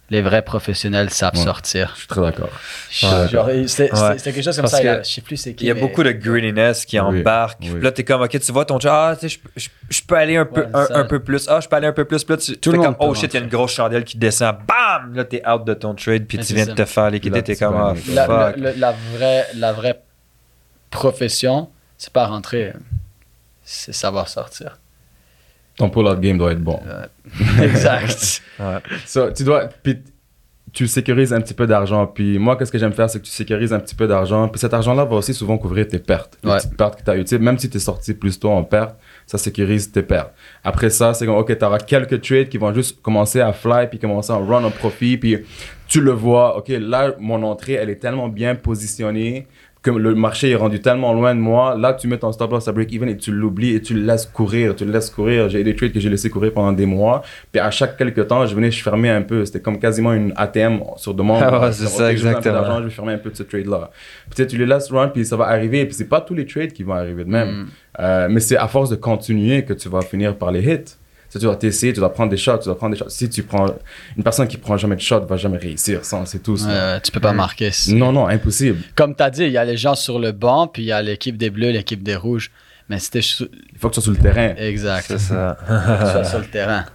[0.09, 1.43] Les vrais professionnels savent Ouais.
[1.43, 1.91] sortir.
[1.95, 2.49] Je suis très d'accord.
[2.89, 4.15] C'était Ouais.
[4.23, 4.79] quelque chose comme Parce ça.
[4.81, 5.65] il y que a- je sais plus c'est qui.
[5.65, 7.59] Il y a mais- beaucoup de greediness qui Oui, embarque.
[7.61, 7.81] oui.
[7.81, 10.15] Là, t'es comme, OK, tu vois ton chat, ah, tu sais, je, je- je peux
[10.15, 10.97] aller un peu, Ouais, un, ça.
[10.97, 11.49] un peu plus.
[11.49, 12.23] Ah, je peux aller un peu plus.
[12.23, 14.17] Puis là, tu Tout le comme, oh shit, il y a une grosse chandelle qui
[14.17, 14.55] descend.
[14.65, 15.13] Bam!
[15.13, 17.35] Là, t'es out de ton trade, puis tu viens de te faire liquider.
[17.39, 18.55] Là, T'es comme, ah, La, fuck.
[18.57, 20.01] le- le- la vraie, la vraie
[20.89, 22.73] profession, c'est pas rentrer,
[23.63, 24.79] c'est savoir sortir.
[25.77, 26.79] Ton pull-out game doit être bon.
[27.61, 28.41] exact.
[28.59, 28.79] Ouais.
[29.05, 29.69] So, tu dois.
[29.83, 29.99] Puis
[30.73, 32.07] tu sécurises un petit peu d'argent.
[32.07, 34.47] Puis moi, qu'est-ce que j'aime faire, c'est que tu sécurises un petit peu d'argent.
[34.47, 36.39] Puis cet argent-là va aussi souvent couvrir tes pertes.
[36.43, 36.57] Les Ouais.
[36.57, 37.39] petites pertes que tu as eues.
[37.39, 38.95] Même si tu es sorti plus tôt en perte,
[39.27, 40.31] ça sécurise tes pertes.
[40.63, 43.87] Après ça, c'est comme, OK, tu auras quelques trades qui vont juste commencer à fly,
[43.89, 45.17] puis commencer à run en profit.
[45.17, 45.37] Puis
[45.87, 49.47] tu le vois, OK, là, mon entrée, elle est tellement bien positionnée
[49.87, 51.77] que le marché est rendu tellement loin de moi.
[51.77, 54.25] Là, tu mets ton stop loss à break-even et tu l'oublies et tu le laisses
[54.25, 54.75] courir.
[54.75, 55.47] Tu le laisses courir.
[55.47, 57.21] J'ai des trades que j'ai laissé courir pendant des mois.
[57.51, 59.45] Puis à chaque quelques temps, je venais, je fermais un peu.
[59.45, 61.41] C'était comme quasiment une ATM sur demande.
[61.41, 62.79] Ah ouais, c'est ça, exactement.
[62.79, 63.91] Je vais fermer un peu de ce trade-là.
[64.29, 65.85] Peut-être tu les laisses run, puis ça va arriver.
[65.85, 67.49] Puis c'est pas tous les trades qui vont arriver de même.
[67.49, 67.67] Mm.
[67.99, 70.97] Euh, mais c'est à force de continuer que tu vas finir par les hits.
[71.29, 73.09] Si tu dois t'essayer, tu dois prendre des shots, tu dois prendre des shots.
[73.09, 73.65] Si tu prends
[74.15, 76.05] une personne qui prend jamais de shot va jamais réussir.
[76.05, 76.57] Ça, c'est tout.
[76.57, 76.69] ça.
[76.69, 77.71] Euh, tu peux pas marquer.
[77.89, 78.79] Non, non, impossible.
[78.95, 80.91] Comme tu as dit, il y a les gens sur le banc, puis il y
[80.91, 82.51] a l'équipe des bleus, l'équipe des rouges.
[82.89, 84.55] Mais c'était Il faut que tu sois sur le terrain.
[84.55, 85.05] exact.
[85.07, 85.57] C'est ça.
[85.67, 86.85] Tu sois sur le terrain.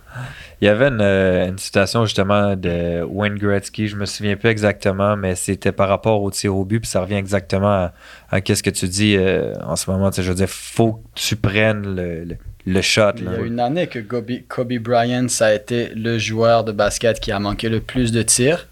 [0.63, 4.49] Il y avait une, euh, une citation justement de Wayne Gretzky, je me souviens plus
[4.51, 7.93] exactement, mais c'était par rapport au tir au but, puis ça revient exactement à,
[8.31, 10.11] à qu'est-ce que tu dis euh, en ce moment.
[10.11, 12.37] Tu sais, je veux dire, faut que tu prennes le, le,
[12.67, 13.13] le shot.
[13.17, 16.73] Il y a une année que Kobe, Kobe Bryant, ça a été le joueur de
[16.73, 18.69] basket qui a manqué le plus de tirs.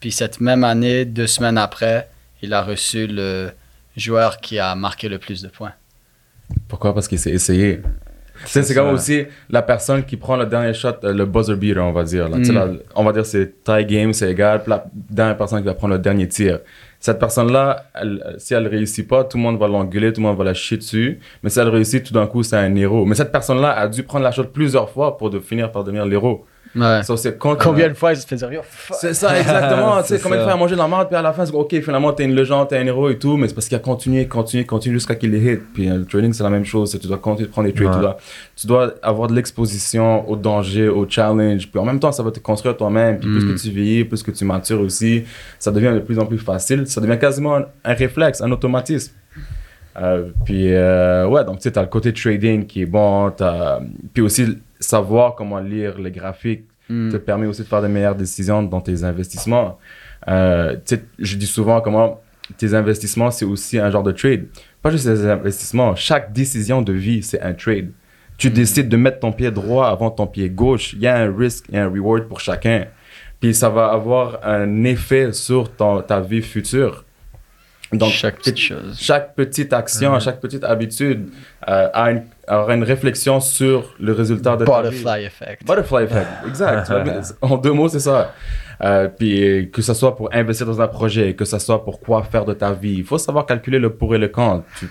[0.00, 2.08] Puis cette même année, deux semaines après,
[2.42, 3.50] il a reçu le
[3.96, 5.72] joueur qui a marqué le plus de points.
[6.68, 6.92] Pourquoi?
[6.92, 7.80] Parce qu'il s'est essayé.
[8.44, 11.92] C'est comme aussi la personne qui prend le dernier shot, euh, le buzzer beater, on
[11.92, 12.28] va dire.
[12.28, 12.38] là.
[12.38, 12.52] Mm.
[12.52, 14.62] là, on va dire c'est tie game, c'est égal.
[14.66, 16.58] La dernière personne qui va prendre le dernier tir.
[17.02, 20.38] Cette personne-là, euh, si elle réussit pas, tout le monde va l'engueuler, tout le monde
[20.38, 21.18] va la chier dessus.
[21.42, 23.04] Mais si elle réussit, tout d'un coup, c'est un héros.
[23.06, 26.06] Mais cette personne-là a dû prendre la shot plusieurs fois pour de finir par devenir
[26.06, 26.46] l'héros.
[26.74, 27.02] Ouais.
[27.02, 28.62] So, c'est quand- Combien de fois il se fait dire.
[28.92, 29.96] C'est ça, exactement.
[30.02, 31.32] tu sais, C'est combien de fois il a mangé de la merde, puis à la
[31.32, 33.68] fin, c'est ok, finalement, t'es une légende, t'es un héros et tout, mais c'est parce
[33.68, 35.60] qu'il a continué, continué, continué jusqu'à qu'il les hit.
[35.74, 36.90] Puis euh, le trading, c'est la même chose.
[36.90, 37.94] c'est Tu dois continuer de prendre des trades, Ouais.
[37.96, 38.16] tu, dois,
[38.56, 41.68] tu dois avoir de l'exposition au danger, au challenge.
[41.70, 43.18] Puis en même temps, ça va te construire toi-même.
[43.18, 43.38] Puis Mm.
[43.38, 45.24] plus que tu vieillis, plus que tu matures aussi,
[45.58, 46.86] ça devient de plus en plus facile.
[46.86, 49.12] Ça devient quasiment un, un réflexe, un automatisme.
[50.00, 53.30] Euh, puis euh, ouais, donc tu sais, t'as le côté trading qui est bon.
[53.30, 53.80] t'as-
[54.14, 57.10] Puis aussi, savoir comment lire les graphiques Mm.
[57.10, 59.78] te permet aussi de faire de meilleures décisions dans tes investissements.
[60.28, 62.20] Euh, tu sais, je dis souvent comment
[62.58, 64.46] tes investissements, c'est aussi un genre de trade.
[64.82, 65.94] Pas juste des investissements.
[65.94, 67.92] Chaque décision de vie, c'est un trade.
[68.36, 70.92] Tu décides de mettre ton pied droit avant ton pied gauche.
[70.94, 72.86] Il y a un risque et un reward pour chacun.
[73.40, 77.04] Puis ça va avoir un effet sur ton- ta vie future.
[77.92, 78.96] Donc, Chaque petite chose.
[78.98, 81.28] chaque petite action, chaque petite habitude
[81.68, 84.88] euh, a une, aura une réflexion sur le résultat de ta vie.
[85.02, 85.66] Butterfly effect.
[85.66, 86.90] Butterfly effect, exact.
[87.42, 88.32] En deux mots, c'est ça.
[88.82, 92.22] Euh, puis que ce soit pour investir dans un projet, que ce soit pour quoi
[92.22, 94.64] faire de ta vie, il faut savoir calculer le pour et le contre.
[94.78, 94.86] Tu,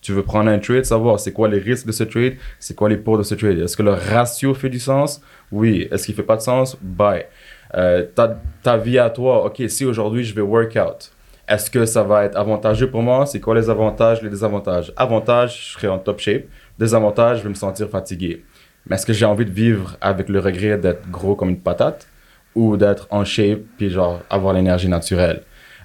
[0.00, 2.88] tu veux prendre un trade, savoir c'est quoi les risques de ce trade, c'est quoi
[2.88, 3.58] les pour de ce trade.
[3.58, 5.20] Est-ce que le ratio fait du sens?
[5.52, 5.86] Oui.
[5.90, 6.76] Est-ce qu'il fait pas de sens?
[6.80, 7.26] Bye.
[7.74, 11.10] Euh, ta, ta vie à toi, ok, si aujourd'hui je vais workout,
[11.48, 13.24] est-ce que ça va être avantageux pour moi?
[13.24, 14.92] C'est quoi les avantages, les désavantages?
[14.96, 16.44] Avantages, je serai en top shape.
[16.78, 18.44] Désavantages, je vais me sentir fatigué.
[18.86, 22.08] Mais est-ce que j'ai envie de vivre avec le regret d'être gros comme une patate
[22.54, 25.42] ou d'être en shape puis genre avoir l'énergie naturelle?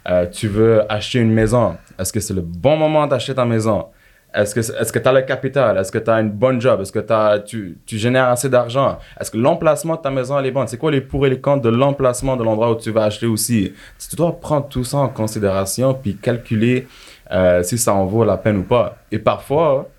[0.10, 1.78] Euh, tu veux acheter une maison.
[2.00, 3.86] Est-ce que c'est le bon moment d'acheter ta maison?
[4.34, 5.78] Est-ce que est-ce que tu as le capital?
[5.78, 6.80] Est-ce que tu as une bonne job?
[6.82, 8.98] Est-ce que t'as- tu, tu génères assez d'argent?
[9.20, 10.68] Est-ce que l'emplacement de ta maison elle est bonne?
[10.68, 13.26] C'est quoi les pour et les contre de l'emplacement de l'endroit où tu vas acheter
[13.26, 13.74] aussi?
[14.10, 16.88] Tu dois prendre tout ça en considération puis calculer
[17.32, 18.98] euh, si ça en vaut la peine ou pas.
[19.12, 19.90] Et parfois,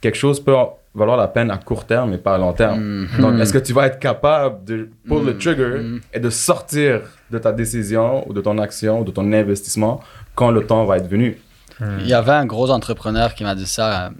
[0.00, 0.54] quelque chose peut
[0.94, 2.80] valoir la peine à court terme mais pas à long terme.
[2.80, 3.20] Mhm.
[3.20, 5.38] Donc, est-ce que tu vas être capable de pull le Mhm.
[5.38, 6.00] trigger Mhm.
[6.12, 10.00] et de sortir de ta décision ou de ton action ou de ton investissement
[10.34, 11.38] quand le temps va être venu?
[11.80, 14.12] Il y avait un gros entrepreneur qui m'a dit ça.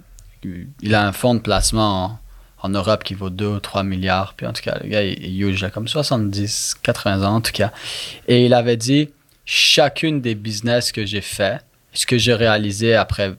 [0.45, 2.19] euh, Il a un fonds de placement
[2.61, 4.33] en, Europe qui vaut 2 ou 3 milliards.
[4.35, 7.41] Puis en tout cas, le gars, il huge, il a comme 70, 80 ans en
[7.41, 7.71] tout cas.
[8.27, 9.09] Et il avait dit
[9.45, 11.61] chacune des business que j'ai fait,
[11.93, 13.33] ce que j'ai réalisé après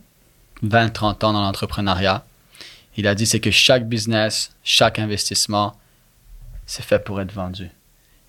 [0.62, 2.24] 20, 30 ans dans l'entrepreneuriat,
[2.96, 5.78] il a dit c'est que chaque business, chaque investissement,
[6.66, 7.70] c'est fait pour être vendu.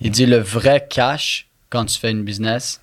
[0.02, 2.82] Il dit le vrai cash quand tu fais une business,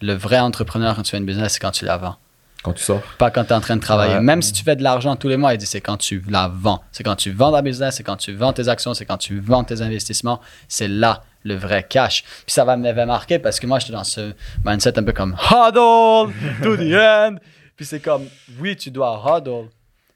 [0.00, 2.16] le vrai entrepreneur quand tu fais une business, c'est quand tu la vends
[2.62, 3.00] Quand tu sors.
[3.18, 4.14] pas quand tu es en train de travailler.
[4.14, 4.20] Ouais.
[4.20, 6.48] Même si tu fais de l'argent tous les mois, il dit c'est quand tu la
[6.52, 6.82] vends.
[6.90, 9.38] C'est quand tu vends ta business, c'est quand tu vends tes actions, c'est quand tu
[9.38, 10.40] vends tes investissements.
[10.66, 12.22] C'est là le vrai cash.
[12.24, 14.32] Puis ça m'avait marqué parce que moi, j'étais dans ce
[14.64, 17.36] mindset un peu comme hodl to the end.
[17.76, 18.24] Puis c'est comme,
[18.60, 19.68] oui, tu dois hodl,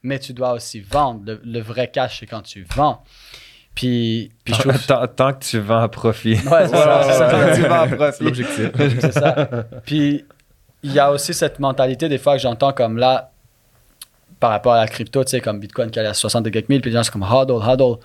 [0.03, 1.21] mais tu dois aussi vendre.
[1.25, 3.05] Le, le vrai cash, c'est quand tu vends.
[3.75, 4.85] Puis, puis je trouve...
[4.87, 6.35] tant, tant que tu vends à profit.
[6.35, 7.31] Ouais, c'est ça, c'est ça.
[7.31, 8.25] Tant que tu vends à C'est profit.
[8.25, 8.71] l'objectif.
[9.01, 9.49] C'est ça.
[9.87, 10.25] Puis
[10.83, 13.31] il y a aussi cette mentalité des fois que j'entends comme là,
[14.41, 16.69] par rapport à la crypto, tu sais, comme Bitcoin qui est à 60 et quelques
[16.69, 18.01] mille, puis les gens sont comme hodl, hodl.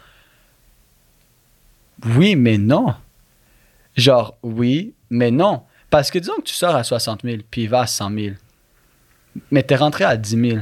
[2.06, 2.94] Oui, mais non.
[3.96, 5.64] Genre, oui, mais non.
[5.90, 8.36] Parce que disons que tu sors à 60 000, puis il va à 100 000.
[9.50, 10.60] Mais t'es rentré à 10 000.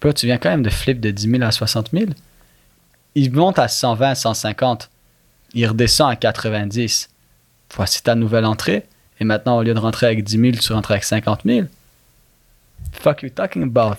[0.00, 2.06] Puis là, tu viens quand même de flip de 10 000 à 60 000.
[3.14, 4.90] Il monte à 120, 150.
[5.54, 7.10] Il redescend à 90.
[7.76, 8.86] Voici ta nouvelle entrée.
[9.20, 11.66] Et maintenant, au lieu de rentrer avec 10 000, tu rentres avec 50 000.
[12.92, 13.96] Fuck you talking about?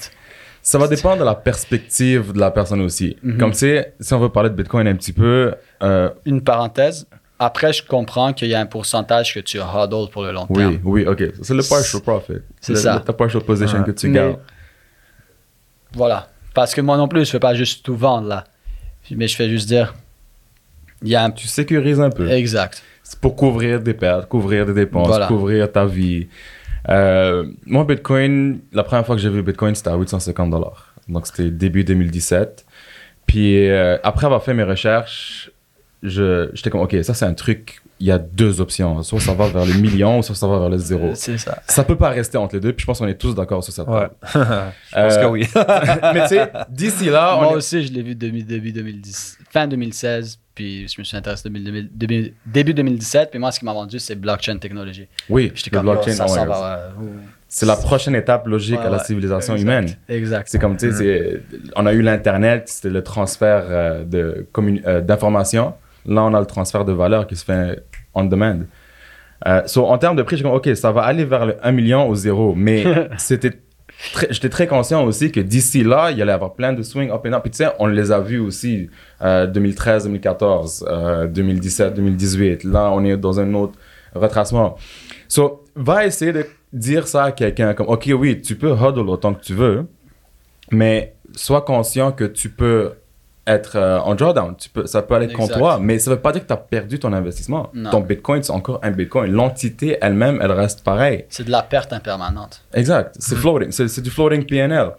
[0.62, 3.16] Ça va dépendre de la perspective de la personne aussi.
[3.24, 3.38] Mhm.
[3.38, 7.06] Comme tu sais, si on veut parler de Bitcoin un petit peu, euh, Une parenthèse.
[7.38, 10.80] Après, je comprends qu'il y a un pourcentage que tu hodl pour le long terme.
[10.84, 11.24] oui, oui, ok.
[11.44, 12.34] C'est le partial profit.
[12.62, 12.96] C'est ça.
[12.96, 13.86] le- Ta partial position Ouais.
[13.86, 14.38] que tu gardes.
[15.94, 16.30] Voilà.
[16.54, 18.46] Parce que moi non plus, je fais pas juste tout vendre là.
[19.12, 19.94] Mais je fais juste dire,
[21.02, 21.32] il y a un...
[21.32, 22.30] Tu sécurises un peu.
[22.32, 22.82] Exact.
[23.08, 25.28] C'est pour couvrir des pertes, couvrir des dépenses, Voilà.
[25.28, 26.28] couvrir ta vie.
[26.90, 30.94] Euh, moi, Bitcoin, la première fois que j'ai vu Bitcoin, c'était à 850 dollars.
[31.08, 32.66] Donc, c'était début 2017.
[33.28, 35.52] Puis, euh, après avoir fait mes recherches,
[36.02, 39.02] je- j'étais comme, OK, ça, c'est un truc, il y a deux options.
[39.04, 41.12] Soit ça va vers le million, soit ça va vers le zéro.
[41.14, 41.62] C'est ça.
[41.68, 43.72] Ça peut pas rester entre les deux, puis je pense qu'on est tous d'accord sur
[43.74, 44.08] cette Ouais.
[44.34, 45.48] Je pense Euh, que oui.
[46.14, 49.38] Mais tu sais, d'ici là, Moi on est- aussi, je l'ai vu début, début 2010,
[49.52, 53.60] fin 2016, puis je me suis intéressé début, début- début- début 2017, puis moi, ce
[53.60, 55.08] qui m'a vendu, c'est blockchain technologie.
[55.30, 56.48] oui, J'étais comme, blockchain, oh, ça God.
[56.48, 57.06] va, ouais.
[57.48, 59.64] c'est la prochaine étape logique Ouais, à la civilisation Exact.
[59.64, 59.96] humaine.
[60.10, 60.48] Exact.
[60.50, 61.42] C'est comme, tu sais, c'est-
[61.76, 64.48] on a eu l'Internet, c'était le transfert euh, de
[64.88, 65.74] euh, d'informations.
[66.06, 68.60] Là, on a le transfert de valeur qui se fait on demand.
[69.48, 71.72] Euh, so, en termes de prix, je comme, OK, ça va aller vers le 1
[71.72, 72.54] million au zéro.
[72.56, 72.84] Mais
[73.18, 73.52] c'était
[74.30, 77.26] j'étais très conscient aussi que d'ici là, il allait y avoir plein de swings up
[77.26, 77.42] and up.
[77.44, 78.90] Puis tu sais, on les a vus aussi
[79.22, 82.64] euh, 2013, 2014, euh, 2017, 2018.
[82.66, 83.74] Là, on est dans un autre
[84.14, 84.78] retracement.
[85.28, 89.34] So, va essayer de dire ça à quelqu'un comme, OK, oui, tu peux huddle autant
[89.34, 89.86] que tu veux,
[90.72, 92.94] mais sois conscient que tu peux
[93.48, 94.56] être euh, en drawdown.
[94.56, 95.60] Tu peux, ça peut aller contre Exact.
[95.60, 97.70] toi, mais ça veut pas dire que tu as perdu ton investissement.
[97.74, 97.92] Non.
[97.92, 99.32] Ton Bitcoin, c'est encore un Bitcoin.
[99.32, 101.26] L'entité elle-même, elle reste pareille.
[101.30, 102.62] C'est de la perte impermanente.
[102.74, 103.16] Exact.
[103.20, 103.72] C'est floating.
[103.72, 104.92] C'est, c'est du floating PNL.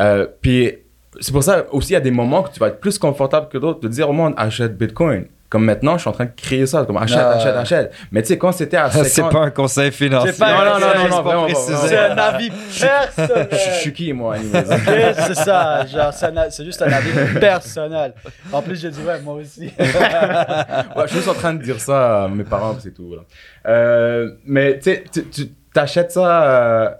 [0.00, 0.72] Euh, puis,
[1.20, 3.48] c'est pour ça aussi, il y a des moments que tu vas être plus confortable
[3.48, 5.26] que d'autres de dire au monde, achète Bitcoin.
[5.54, 7.36] Comme maintenant, je suis en train de créer ça, comme achète, Ah.
[7.36, 7.94] achète, achète.
[8.10, 9.04] Mais tu sais, quand c'était à 50...
[9.08, 10.32] C'est pas un conseil financier.
[10.32, 13.48] C'est pas un Non, non, non, non, non, c'est un avis personnel.
[13.52, 18.14] Je, suis qui, moi, c'est ça, genre, c'est juste un avis personnel.
[18.52, 19.70] En plus, j'ai dit, ouais, moi aussi.
[19.78, 23.06] Ouais, je suis juste en train de dire ça à mes parents, c'est tout.
[23.06, 23.22] voilà.
[23.68, 26.90] Euh, mais tu sais, tu- t'achètes ça, euh,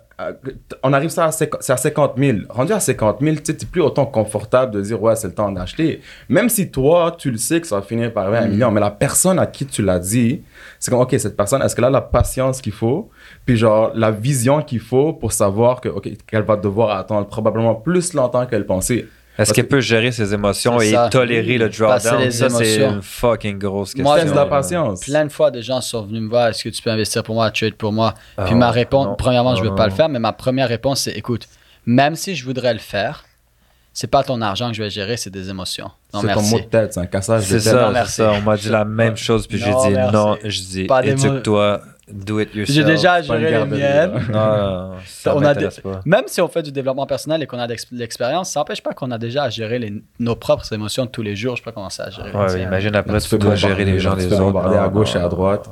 [0.83, 2.39] on arrive ça à 50, c'est à 50 000.
[2.49, 5.51] Rendu à 50 000, tu t'es plus autant confortable de dire, ouais, c'est le temps
[5.51, 6.01] d'acheter.
[6.29, 8.71] Même si toi, tu le sais que ça va finir par arriver à un million,
[8.71, 10.43] mais la personne à qui tu l'as dit,
[10.79, 13.11] c'est comme, ok, cette personne, est-ce qu'elle a la patience qu'il faut,
[13.45, 17.75] puis genre, la vision qu'il faut pour savoir que, ok, qu'elle va devoir attendre probablement
[17.75, 19.07] plus longtemps qu'elle pensait.
[19.37, 21.09] Est-ce qu'elle peut gérer ses émotions et ça.
[21.09, 22.21] tolérer le drawdown?
[22.21, 22.91] les Ça, c'est émotions.
[22.97, 24.05] une fucking grosse question.
[24.05, 25.01] Moi, de la patience.
[25.01, 27.35] Plein de fois, des gens sont venus me voir, est-ce que tu peux investir pour
[27.35, 28.15] moi, trade pour moi?
[28.37, 29.15] Puis Ah, ma réponse, non.
[29.17, 31.47] premièrement, je ne Non, veux pas le faire, mais ma première réponse, c'est, écoute,
[31.87, 33.25] même si je voudrais le faire,
[33.93, 35.91] c'est pas ton argent que je vais gérer, c'est des émotions.
[36.13, 37.73] Non, C'est ton mot de tête, c'est un cassage de C'est tête.
[37.75, 38.15] ça, Non, c'est merci.
[38.17, 38.33] ça.
[38.33, 40.13] On m'a dit la même chose, puis j'ai dit merci.
[40.13, 40.37] non.
[40.45, 41.81] Je dis, Pas des mots- éduque-toi,
[42.13, 42.77] do it yourself.
[42.77, 44.11] J'ai déjà géré les miennes.
[44.31, 46.01] Non, non, non, ça On a pas.
[46.05, 48.61] Même si on fait du développement personnel et qu'on a de l'exp- de l'expérience, ça
[48.61, 51.57] n'empêche pas qu'on a déjà à gérer les- nos propres émotions de tous les jours.
[51.57, 54.13] Je peux pas commencer à gérer Ouais, imagine après, tu fais dois gérer les gens
[54.17, 54.43] tu des autres.
[54.43, 55.71] bombarder à gauche et à droite.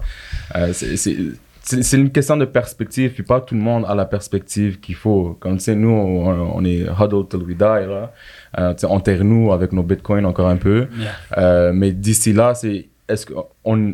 [0.57, 4.97] Euh, c'est- une question de perspective, puis pas tout le monde a la perspective qu'il
[4.97, 5.37] faut.
[5.39, 8.11] Comme tu sais, nous, on, on est huddled till we die, là.
[8.59, 10.89] Euh, tu sais, enterre-nous avec nos bitcoins encore un peu.
[10.99, 11.11] Yeah.
[11.39, 13.93] Euh, mais d'ici là, c'est est-ce qu'on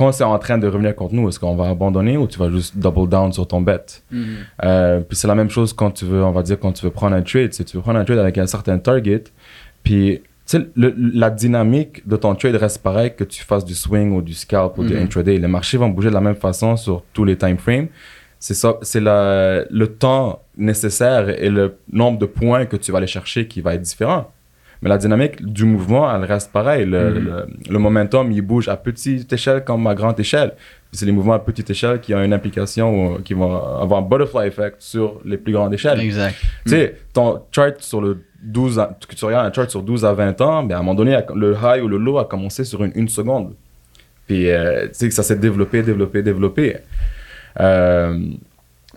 [0.00, 2.48] quand c'est en train de revenir contre nous, est-ce qu'on va abandonner ou tu vas
[2.50, 3.84] juste double down sur ton bet?
[4.10, 4.26] Mhm.
[4.64, 6.90] Euh, puis c'est la même chose quand tu veux, on va dire, quand tu veux
[6.90, 7.52] prendre un trade.
[7.52, 9.24] Si tu veux prendre un trade avec un certain target,
[9.82, 10.22] puis
[10.74, 14.34] le- la dynamique de ton trade reste pareille que tu fasses du swing ou du
[14.34, 15.02] scalp ou du Mhm.
[15.04, 15.36] intraday.
[15.38, 17.88] Les marchés vont bouger de la même façon sur tous les time frames.
[18.38, 22.98] C'est ça, c'est la- le temps nécessaire et le nombre de points que tu vas
[22.98, 24.32] aller chercher qui va être différent.
[24.82, 26.86] Mais la dynamique du mouvement, elle reste pareille.
[26.86, 27.24] Le, Mhm.
[27.24, 30.52] le, le momentum, il bouge à petite échelle comme à grande échelle.
[30.92, 34.02] C'est les mouvements à petite échelle qui ont une implication, ou qui vont avoir un
[34.02, 36.00] butterfly effect sur les plus grandes échelles.
[36.00, 36.34] Exact.
[36.64, 40.04] Tu sais, ton chart sur le 12 ans, que tu regardes un chart sur 12
[40.04, 42.64] à 20 ans, ben à un moment donné, le high ou le low a commencé
[42.64, 43.52] sur une, une seconde.
[44.26, 46.76] Puis, euh, tu sais, que ça s'est développé, développé, développé.
[47.60, 48.18] Euh,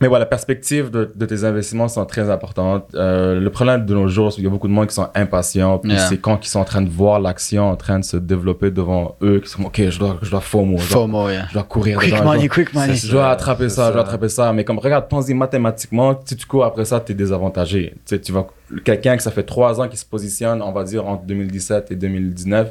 [0.02, 2.86] mais voilà, la perspective de, de tes investissements sont très importantes.
[2.96, 5.08] Euh, le problème de nos jours, c'est qu'il y a beaucoup de monde qui sont
[5.16, 5.78] impatients.
[5.78, 6.08] Puis Yeah.
[6.08, 9.16] c'est quand ils sont en train de voir l'action en train de se développer devant
[9.22, 11.46] eux, qui sont OK, je dois, je dois FOMO, je dois, FOMO, yeah.
[11.50, 12.96] je dois courir Quick dedans, je dois- money, quick money.
[12.96, 14.52] je dois attraper ça, je dois attraper ça.
[14.52, 17.92] Mais comme, regarde, pense-y mathématiquement, si tu cours après ça, tu es désavantagé.
[17.94, 18.48] Tu sais, tu vas,
[18.84, 21.96] quelqu'un que ça fait trois ans qui se positionne, on va dire, entre 2017 et
[21.96, 22.70] 2019,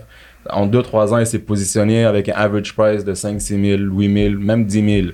[0.51, 3.83] en deux, trois ans, il s'est positionné avec un average price de 5, 6 000,
[3.97, 5.13] 8 000, même 10 000.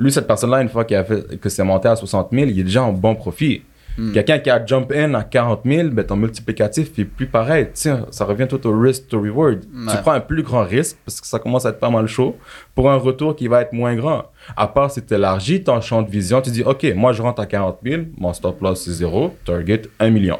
[0.00, 2.58] Lui, cette personne-là, une fois qu'il a fait, que c'est monté à 60 000, il
[2.58, 3.62] est déjà en bon profit.
[3.98, 4.12] Hmm.
[4.12, 7.66] Quelqu'un qui a jump in à 40 000, ben, ton multiplicatif est plus pareil.
[7.66, 9.58] Tu sais, ça revient tout au risk to reward.
[9.74, 9.92] Ouais.
[9.92, 12.34] Tu prends un plus grand risque parce que ça commence à être pas mal chaud
[12.74, 14.24] pour un retour qui va être moins grand.
[14.56, 17.42] À part si tu élargis ton champ de vision, tu dis, OK, moi je rentre
[17.42, 20.38] à 40 000, mon stop loss c'est 0, target 1 million.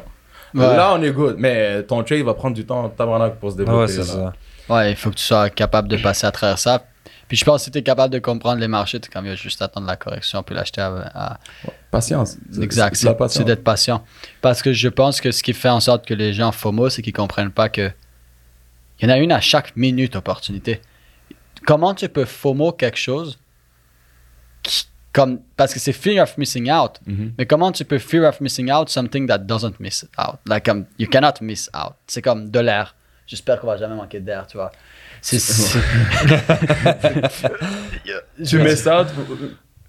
[0.55, 0.61] Ouais.
[0.61, 1.35] Là, on est good.
[1.37, 3.81] Mais ton trade va prendre du temps tabarnak pour se développer.
[3.81, 4.03] Ouais, c'est là.
[4.05, 4.33] ça.
[4.73, 6.81] Ouais, il faut que tu sois capable de passer à travers ça.
[7.31, 9.37] Puis je pense que si tu es capable de comprendre les marchés, tu quand même
[9.37, 11.39] juste attendre la correction puis l'acheter à, à-
[11.89, 12.35] Patience.
[12.61, 13.33] Exact, c'est la c'est patience.
[13.37, 14.03] c'est d'être patient.
[14.41, 17.01] Parce que je pense que ce qui fait en sorte que les gens FOMO, c'est
[17.01, 17.89] qu'ils comprennent pas que
[18.99, 20.81] il y en a une à chaque minute opportunité.
[21.65, 23.39] Comment tu peux FOMO quelque chose
[24.61, 26.99] qui- comme parce que c'est fear of missing out.
[27.05, 27.33] Mhm.
[27.37, 30.39] Mais comment tu peux fear of missing out something that doesn't miss out?
[30.45, 31.93] Like um, you cannot miss out.
[32.07, 32.93] C'est comme de l'air.
[33.25, 34.73] J'espère qu'on va jamais manquer d'air, tu vois.
[35.21, 35.39] C'est
[38.45, 39.05] Tu mets ça,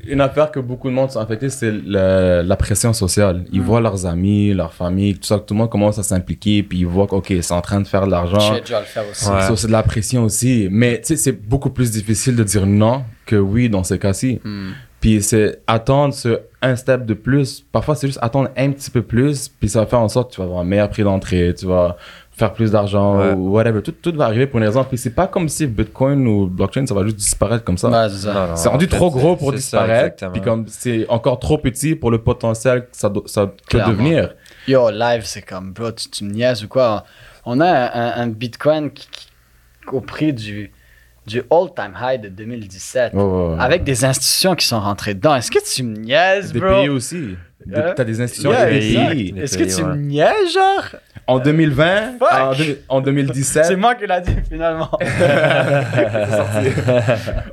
[0.05, 3.45] une affaire que beaucoup de monde sont affectés, c'est le- la pression sociale.
[3.53, 6.63] Ils voient leurs amis, leur famille, tout ça, que tout le monde commence à s'impliquer,
[6.65, 8.41] puis ils voient que, OK, c'est en train de faire de l'argent.
[8.41, 9.29] Je vais le faire aussi.
[9.31, 9.57] Ouais.
[9.57, 10.69] C'est de la pression aussi.
[10.71, 14.41] Mais tu sais, c'est beaucoup plus difficile de dire non que oui dans ces cas-ci.
[14.45, 14.71] Hmm.
[15.01, 17.65] Puis c'est attendre ce un step de plus.
[17.73, 20.37] Parfois, c'est juste attendre un petit peu plus, puis ça va faire en sorte que
[20.37, 21.97] tu vas avoir un meilleur prix d'entrée, tu vas
[22.43, 23.33] faire plus d'argent Ouais.
[23.33, 23.83] ou whatever.
[23.83, 24.83] Tout, tout va arriver pour une raison.
[24.85, 28.09] Puis c'est pas comme si Bitcoin ou blockchain, ça va juste disparaître comme ça.
[28.09, 28.55] C'est ça.
[28.71, 29.93] Rendu en fait, trop gros pour ça, disparaître.
[30.07, 30.33] exactement.
[30.33, 34.35] Puis comme c'est encore trop petit pour le potentiel que ça, do- ça peut devenir.
[34.67, 37.05] Yo, live, c'est comme, bro, tu, tu me niaises ou quoi?
[37.45, 39.27] On a un, Bitcoin qui, qui-
[39.93, 40.71] au prix du,
[41.27, 43.15] du all-time high de 2017.
[43.15, 43.57] Ouais, ouais, ouais.
[43.61, 45.35] Avec des institutions qui sont rentrées dedans.
[45.35, 46.69] Est-ce que tu me niaises, Des bro?
[46.69, 47.37] pays aussi.
[47.75, 47.93] Hein?
[47.97, 49.15] T'as des institutions Yeah.
[49.15, 49.89] Les Est-ce que tu ouais.
[49.91, 50.85] me niaises, genre?
[51.27, 52.29] En 2020, Fuck.
[52.33, 54.91] en, deux- en 2017, C'est moi qui l'a dit, finalement.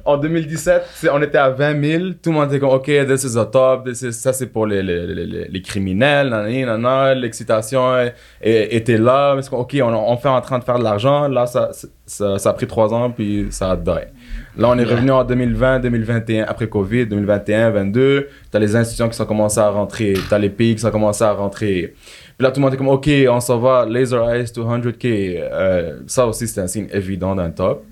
[0.06, 2.04] en 2017, c'est- on était à 20 000.
[2.22, 3.86] Tout le monde était comme, OK, this is a top.
[3.86, 6.30] This is- ça, c'est pour les, les, les, les- les criminels.
[7.20, 9.36] L'excitation est- est- était là.
[9.52, 11.28] OK, on, on fait en train de faire de l'argent.
[11.28, 11.70] Là, ça,
[12.06, 13.92] ça, ça a pris trois ans, puis ça a die.
[14.60, 18.28] Là, on est revenu en 2020, 2021, après Covid, 2021, 2022.
[18.52, 20.14] T'as les institutions qui sont commencées à rentrer.
[20.30, 21.94] T'as les pays qui sont commencés à rentrer.
[22.38, 25.40] Puis là, tout le monde est comme, OK, on s'en va, Laser Eyes to 100K.
[25.52, 27.86] Euh, ça aussi, c'est un signe évident d'un top.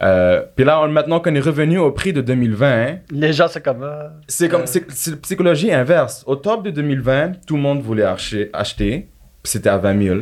[0.00, 3.46] Euh, puis là, on- maintenant qu'on est revenu au prix de 2020, hein, Les gens,
[3.48, 3.82] c'est comme.
[3.82, 6.24] euh, c'est comme c'est psychologie inverse.
[6.26, 9.08] Au top de 2020, tout le monde voulait acheter, acheter
[9.44, 10.18] c'était à 20 000.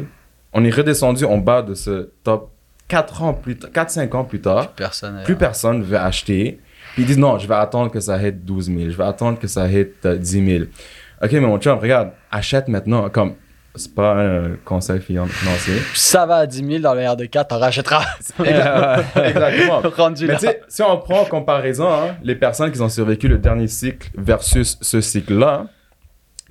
[0.54, 2.50] On est redescendu en bas de ce top
[2.90, 4.72] 4 ans plus tard, 4-5 ans plus tard.
[4.72, 5.18] Personne.
[5.20, 6.60] est- Plus personne veut acheter.
[6.94, 9.38] Puis ils disent non, je vais attendre que ça hit 12 000, je vais attendre
[9.38, 10.64] que ça hit euh, 10 000.
[11.22, 13.08] Ok, mais mon chum, regarde, achète maintenant.
[13.10, 13.34] Comme,
[13.76, 15.74] c'est pas un conseil finan- financier.
[15.94, 18.04] Ça va à 10 000 dans le RD4, t'en rachèteras.
[18.44, 19.80] Exactement.
[19.96, 23.28] Rendu Mais tu sais, si on prend en comparaison hein, les personnes qui ont survécu
[23.28, 25.66] le dernier cycle versus ce cycle-là,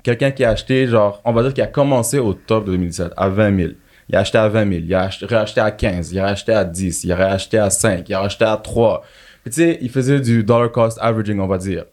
[0.04, 3.12] quelqu'un qui a acheté, genre, on va dire qu'il a commencé au top de 2017,
[3.18, 3.70] à 20 000.
[4.10, 6.52] Il a acheté à 20 000, il a acheté, réacheté à 15, il a acheté
[6.52, 9.04] à 10, il a réacheté à 5, il a acheté à 3.
[9.44, 11.86] Puis tu sais, il faisait du dollar cost averaging, on va dire.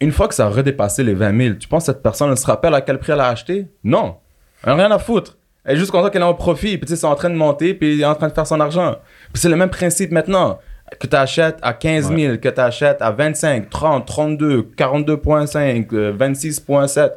[0.00, 2.38] Une fois que ça a redépassé les 20 000, tu penses que cette personne elle
[2.38, 3.66] se rappelle à quel prix elle a acheté?
[3.84, 4.16] Non.
[4.64, 5.36] Elle n'a rien à foutre.
[5.64, 6.78] Elle est juste contente qu'elle en profit.
[6.78, 8.46] Puis tu sais, c'est en train de monter, puis elle est en train de faire
[8.46, 8.96] son argent.
[9.32, 10.58] Puis c'est le même principe maintenant.
[11.00, 16.12] Que tu achètes à 15 000, que tu achètes à 25, 30, 32, 42,5, euh,
[16.16, 17.10] 26,7.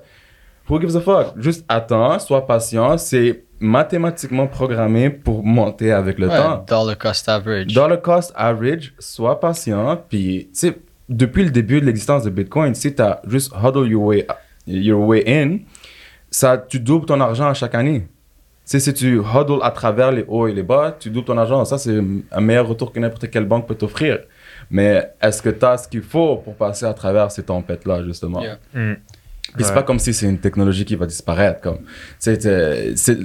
[0.68, 1.28] Who gives a fuck?
[1.38, 2.98] Juste attends, sois patient.
[2.98, 6.66] C'est mathématiquement programmé pour monter avec le Ouais, temps.
[6.68, 7.74] dollar cost average.
[7.74, 10.02] Dollar cost average, sois patient.
[10.10, 13.88] Puis, tu sais, depuis le début de l'existence de Bitcoin, si tu as juste huddle
[13.88, 14.28] your way,
[14.68, 15.58] your way in,
[16.32, 18.02] ça, tu doubles ton argent à chaque année.
[18.02, 21.38] Tu sais, si tu huddle à travers les hauts et les bas, tu doubles ton
[21.40, 21.66] argent.
[21.66, 22.00] Ça, c'est
[22.32, 24.20] un meilleur retour que n'importe quelle banque peut t'offrir.
[24.70, 28.42] Mais est-ce que tu as ce qu'il faut pour passer à travers ces tempêtes-là, justement?
[28.42, 28.60] Yeah.
[28.76, 28.94] Hmm.
[29.56, 31.62] Puis c'est pas comme si c'est une technologie qui va disparaître.
[31.62, 31.80] Comme,
[32.20, 32.46] c'est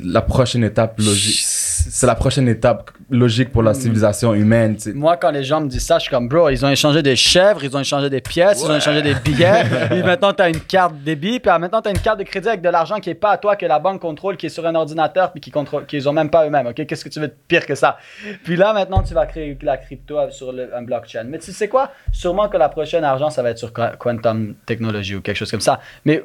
[0.05, 1.45] la prochaine étape logique.
[1.91, 4.77] C'est la prochaine étape logique pour la civilisation humaine.
[4.95, 7.17] Moi, quand les gens me disent ça, je suis comme, bro, ils ont échangé des
[7.17, 9.63] chèvres, ils ont échangé des pièces, ils ont échangé des billets.
[9.91, 12.25] et maintenant, tu as une carte débit, puis ah, maintenant, tu as une carte de
[12.25, 14.51] crédit avec de l'argent qui est pas à toi, que la banque contrôle, qui est
[14.51, 16.67] sur un ordinateur, puis qui contrôle, qu'ils ont même pas eux-mêmes.
[16.69, 17.99] Ok, Qu'est-ce que tu veux de pire que ça?
[18.45, 21.25] Puis là, maintenant, tu vas créer la crypto sur le- un blockchain.
[21.25, 21.91] Mais tu sais quoi?
[22.13, 25.51] Sûrement que la prochaine argent, ça va être sur Qua- Quantum Technology ou quelque chose
[25.51, 25.81] comme ça.
[26.05, 26.23] Mais.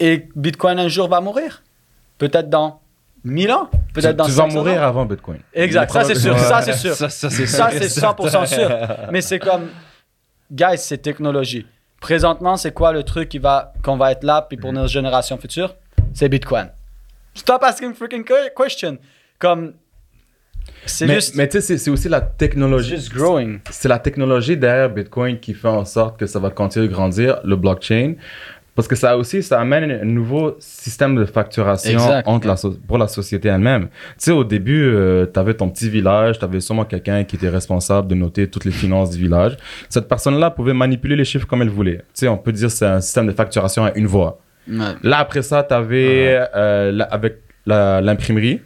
[0.00, 1.62] Et Bitcoin un jour va mourir?
[2.18, 2.80] Peut-être dans
[3.28, 3.68] 1000 ans?
[3.94, 5.38] Peut-être Tu, dans tu vas 500 mourir avant Bitcoin.
[5.54, 6.94] Exact, ça c'est sûr, ça c'est sûr.
[6.94, 8.24] Ça, ça, c'est Ça, sûr et c'est certain.
[8.24, 8.70] 100% sûr.
[9.12, 9.68] Mais c'est comme,
[10.50, 11.66] guys, c'est technologie.
[12.00, 15.36] Présentement, c'est quoi le truc qui va, qu'on va être là, puis pour nos générations
[15.38, 15.74] futures?
[16.14, 16.68] C'est Bitcoin.
[17.34, 18.98] Stop asking freaking que- question.
[19.38, 19.72] Comme,
[20.86, 22.90] c'est Mais, juste, mais tu sais, c'est- aussi la c'est technologie.
[22.96, 23.60] juste growing.
[23.70, 27.40] C'est la technologie derrière Bitcoin qui fait en sorte que ça va continuer de grandir,
[27.44, 28.14] le blockchain.
[28.78, 32.28] Parce que ça aussi, ça amène un nouveau système de facturation Exact.
[32.28, 33.88] entre la so- pour la société elle-même.
[33.88, 34.94] Tu sais, au début,
[35.32, 38.64] tu avais ton petit village, tu avais sûrement quelqu'un qui était responsable de noter toutes
[38.64, 39.56] les finances du village.
[39.88, 41.96] Cette personne-là pouvait manipuler les chiffres comme elle voulait.
[41.98, 44.38] Tu sais, on peut dire que c'est un système de facturation à une voix.
[44.70, 44.94] Ouais.
[45.02, 46.36] Là, après ça, tu avais,
[47.10, 48.60] avec la- l'imprimerie,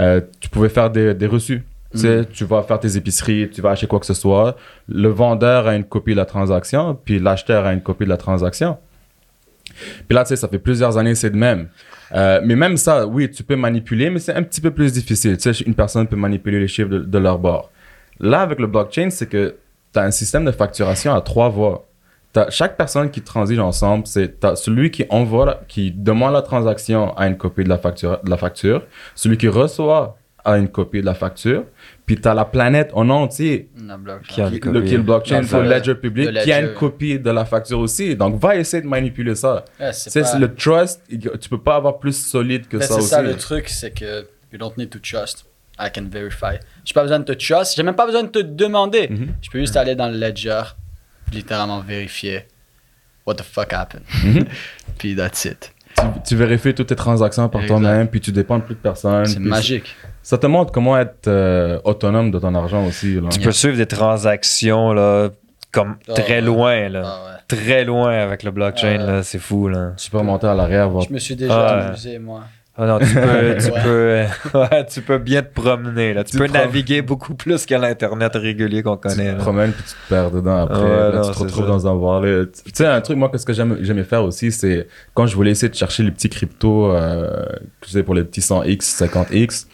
[0.00, 1.62] euh, tu pouvais faire des, des reçus.
[1.92, 4.56] Tu sais, tu vas faire tes épiceries, tu vas acheter quoi que ce soit.
[4.88, 8.16] Le vendeur a une copie de la transaction, puis l'acheteur a une copie de la
[8.16, 8.78] transaction.
[9.64, 11.68] Puis là, tu sais, ça fait plusieurs années, c'est de même.
[12.14, 15.36] Euh, mais même ça, oui, tu peux manipuler, mais c'est un petit peu plus difficile.
[15.38, 17.70] Tu sais, une personne peut manipuler les chiffres de, leur bord.
[18.20, 19.56] Là, avec le blockchain, c'est que
[19.92, 21.88] tu as un système de facturation à trois voies.
[22.32, 27.26] T'as- chaque personne qui transige ensemble, c'est celui qui envoie, qui demande la transaction à
[27.26, 28.82] une copie de la facture, de la facture,
[29.14, 31.64] celui qui reçoit a une copie de la facture,
[32.04, 33.70] puis tu as la planète en entier.
[34.28, 34.74] Qui a qui, une copie.
[34.78, 37.44] le, qui est le blockchain, le ledger public, le qui a une copie de la
[37.44, 38.16] facture aussi.
[38.16, 39.64] Donc, va essayer de manipuler ça.
[39.78, 42.94] Ouais, c'est pas- c'est le trust, tu peux pas avoir plus solide que Mais ça
[42.94, 43.08] c'est aussi.
[43.08, 45.46] ça le truc, c'est que you don't need to trust.
[45.78, 46.58] I can verify.
[46.84, 49.08] J'ai pas besoin de te trust, j'ai même pas besoin de te demander.
[49.08, 49.28] Mhm.
[49.40, 50.62] Je peux juste aller dans le ledger,
[51.32, 52.46] littéralement vérifier
[53.26, 54.02] what the fuck happened.
[54.24, 54.44] Mhm.
[54.98, 55.72] Puis that's it.
[55.96, 59.24] Tu, tu vérifies toutes tes transactions par toi-même, puis tu dépends de plus de personne.
[59.26, 59.94] C'est magique.
[60.22, 63.14] Ça te montre comment être euh, autonome de ton argent aussi.
[63.20, 63.28] Là.
[63.30, 65.30] Tu peux suivre des transactions là,
[65.72, 66.40] comme Ah, très ouais.
[66.40, 67.02] loin, là.
[67.04, 67.56] Ah ouais.
[67.58, 69.12] Très loin avec le blockchain, Ah, ouais.
[69.12, 69.22] là.
[69.22, 69.92] C'est fou, là.
[69.96, 71.04] Tu peux remonter à l'arrière, voir.
[71.04, 71.82] Je me suis déjà Ah ouais.
[71.88, 72.42] amusé, moi.
[72.74, 74.26] Ah non, tu peux, tu, Ouais.
[74.50, 76.24] peux, ouais, tu peux bien te promener, là.
[76.24, 79.36] Tu, Tu peux te prom- naviguer beaucoup plus qu'à l'Internet régulier qu'on Tu connaît, te
[79.36, 79.42] là.
[79.42, 80.82] promènes puis tu te perds dedans après.
[80.82, 81.70] Ouais, là, non, tu te retrouves ça.
[81.70, 82.46] dans un wallet.
[82.64, 85.68] Tu sais, un truc, moi, que j'aime- j'aimais faire aussi, c'est quand je voulais essayer
[85.68, 87.44] de chercher les petits cryptos, euh,
[87.82, 89.66] tu sais, pour les petits 100x, 50x,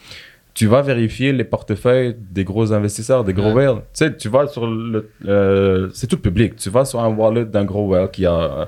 [0.55, 3.69] tu vas vérifier les portefeuilles des gros investisseurs, des gros Ouais.
[3.69, 3.77] whales.
[3.95, 5.09] Tu sais, tu vas sur le.
[5.29, 6.57] euh, c'est tout public.
[6.57, 8.65] Tu vas sur un wallet d'un gros whale qui a euh,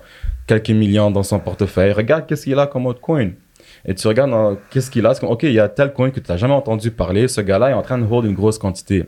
[0.47, 1.91] quelques millions dans son portefeuille.
[1.91, 3.31] Regarde qu'est-ce qu'il a comme autre coin.
[3.85, 5.13] Et tu regardes qu'est-ce qu'il a?
[5.23, 7.29] OK, il y a tel coin que tu n'as jamais entendu parler.
[7.29, 9.07] Ce gars-là est en train de hold une grosse quantité.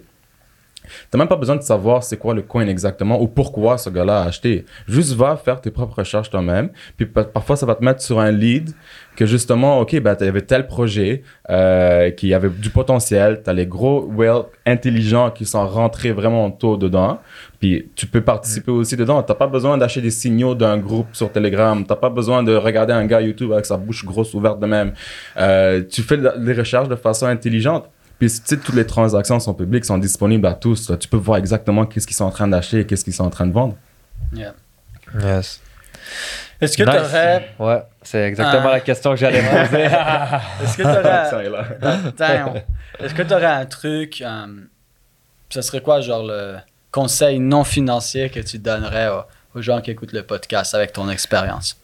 [1.11, 4.23] T'as même pas besoin de savoir c'est quoi le coin exactement ou pourquoi ce gars-là
[4.23, 4.65] a acheté.
[4.89, 6.71] Juste va faire tes propres recherches toi-même.
[6.97, 8.71] Puis pa- parfois, ça va te mettre sur un lead
[9.17, 13.43] que justement, OK, ben, il y avait tel projet euh, qui avait du potentiel.
[13.45, 17.19] Tu as les gros whales intelligents qui sont rentrés vraiment tôt dedans.
[17.61, 19.23] Puis tu peux participer aussi dedans.
[19.23, 21.85] T'as pas besoin d'acheter des signaux d'un groupe sur Telegram.
[21.87, 24.93] T'as pas besoin de regarder un gars YouTube avec sa bouche grosse ouverte de même.
[25.37, 27.89] Euh, tu fais les recherches de façon intelligente.
[28.23, 30.89] Puis tu sais, toutes les transactions sont publiques, sont disponibles à tous.
[30.89, 30.97] là.
[30.97, 33.31] Tu peux voir exactement qu'est-ce qu'ils sont en train d'acheter et qu'est-ce qu'ils sont en
[33.31, 33.75] train de vendre.
[34.33, 34.55] Yeah.
[35.21, 35.61] Yes.
[36.61, 36.93] Est-ce que Nice.
[36.95, 37.49] tu aurais.
[37.59, 38.75] Ouais, c'est exactement Ah.
[38.75, 39.83] la question que j'allais poser.
[40.63, 42.65] Est-ce que tu aurais.
[43.01, 44.23] Est-ce que tu un truc.
[44.25, 44.47] euh,
[45.51, 46.59] ce serait quoi, genre, le
[46.93, 51.11] conseil non financier que tu donnerais aux, aux gens qui écoutent le podcast avec ton
[51.11, 51.77] expérience?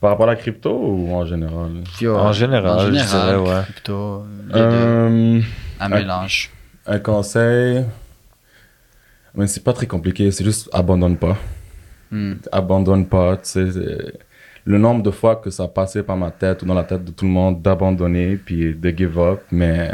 [0.00, 1.70] Par rapport à la crypto ou en général?
[2.06, 3.62] En général, je dirais, ouais.
[3.68, 3.92] Les deux.
[4.58, 5.40] Euh,
[5.80, 6.50] Un un- mélange.
[6.86, 7.84] Un conseil.
[9.34, 11.36] Mais c'est pas très compliqué, c'est juste abandonne pas.
[12.10, 12.34] Hmm.
[12.52, 13.36] Abandonne pas.
[13.36, 14.18] tu sais, c'est-
[14.64, 17.04] Le nombre de fois que ça a passé par ma tête ou dans la tête
[17.04, 19.40] de tout le monde d'abandonner puis de give up.
[19.52, 19.92] Mais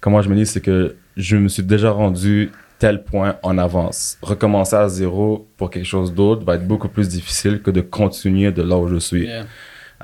[0.00, 2.50] comment je me dis, c'est que je me suis déjà rendu
[2.82, 4.18] tel point en avance.
[4.22, 8.50] Recommencer à zéro pour quelque chose d'autre va être beaucoup plus difficile que de continuer
[8.50, 9.26] de là où je suis.
[9.26, 9.44] Yeah.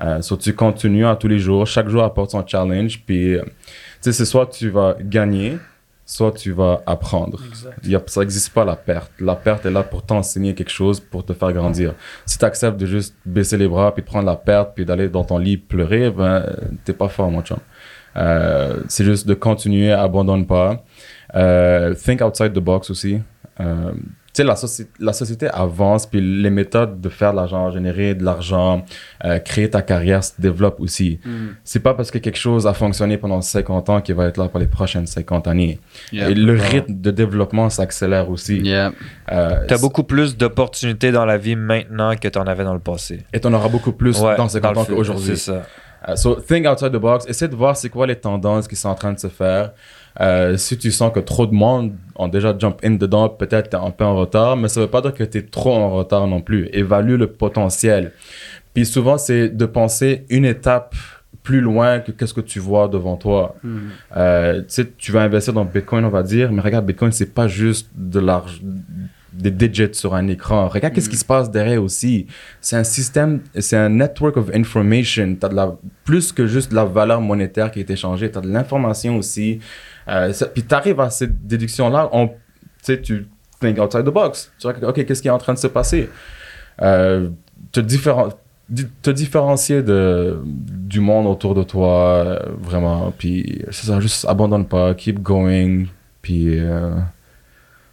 [0.01, 1.67] Euh, so, tu continues à tous les jours.
[1.67, 3.03] Chaque jour apporte son challenge.
[3.05, 3.49] Puis, euh, tu
[3.99, 5.57] sais, c'est soit tu vas gagner,
[6.05, 7.41] soit tu vas apprendre.
[7.83, 9.11] Y a, ça n'existe pas la perte.
[9.19, 11.95] La perte est là pour t'enseigner quelque chose, pour te faire grandir.
[12.25, 15.09] Si tu acceptes de juste baisser les bras, puis de prendre la perte, puis d'aller
[15.09, 16.45] dans ton lit pleurer, ben,
[16.85, 17.57] t'es pas fort, mon chum.
[18.15, 20.81] Euh, c'est juste de continuer, abandonne pas.
[21.35, 23.19] Euh, think outside the box aussi.
[23.59, 23.91] Euh,
[24.31, 28.13] tu sais, la, soci- la société avance, puis les méthodes de faire de l'argent, générer
[28.13, 28.85] de l'argent,
[29.25, 31.19] euh, créer ta carrière se développent aussi.
[31.25, 31.49] Hmm.
[31.63, 34.47] C'est pas parce que quelque chose a fonctionné pendant 50 ans qu'il va être là
[34.47, 35.79] pour les prochaines 50 années.
[36.13, 38.59] Et le rythme de développement s'accélère aussi.
[38.59, 38.91] Yeah.
[39.31, 43.25] Euh, T'as beaucoup plus d'opportunités dans la vie maintenant que t'en avais dans le passé.
[43.33, 45.25] Et t'en auras beaucoup plus Ouais, dans 50 le ans qu'aujourd'hui.
[45.25, 45.63] C'est ça.
[46.07, 47.25] Uh, so, think outside the box.
[47.27, 49.71] Essaie de voir c'est quoi les tendances qui sont en train de se faire.
[50.21, 53.77] Euh, si tu sens que trop de monde ont déjà jump in dedans, peut-être t'es
[53.77, 56.41] un peu en retard, mais ça veut pas dire que t'es trop en retard non
[56.41, 56.69] plus.
[56.73, 58.11] Évalue le potentiel.
[58.73, 60.95] Puis souvent, c'est de penser une étape
[61.43, 63.55] plus loin que qu'est-ce que tu vois devant toi.
[63.63, 63.77] Hmm.
[64.17, 67.33] Euh, tu sais, tu vas investir dans Bitcoin, on va dire, mais regarde, Bitcoin, c'est
[67.33, 68.61] pas juste de l'argent,
[69.33, 70.67] des digits sur un écran.
[70.67, 72.27] Regarde qu'est-ce qui se passe derrière aussi.
[72.61, 75.35] C'est un système, c'est un network of information.
[75.39, 78.49] T'as de la, plus que juste de la valeur monétaire qui est échangée, t'as de
[78.49, 79.59] l'information aussi.
[80.07, 82.33] Euh, ça- puis t'arrives à cette déduction-là, on, tu
[82.81, 83.27] sais, tu
[83.59, 84.51] think outside the box.
[84.59, 86.09] Tu regardes, OK, qu'est-ce qui est en train de se passer?
[86.81, 87.29] Euh,
[87.71, 88.29] te, différen-
[88.69, 91.89] di- te différencier de, du monde autour de toi,
[92.25, 93.13] euh, vraiment.
[93.17, 95.83] Puis, c'est ça, juste abandonne pas, keep going.
[96.21, 96.91] Puis, euh,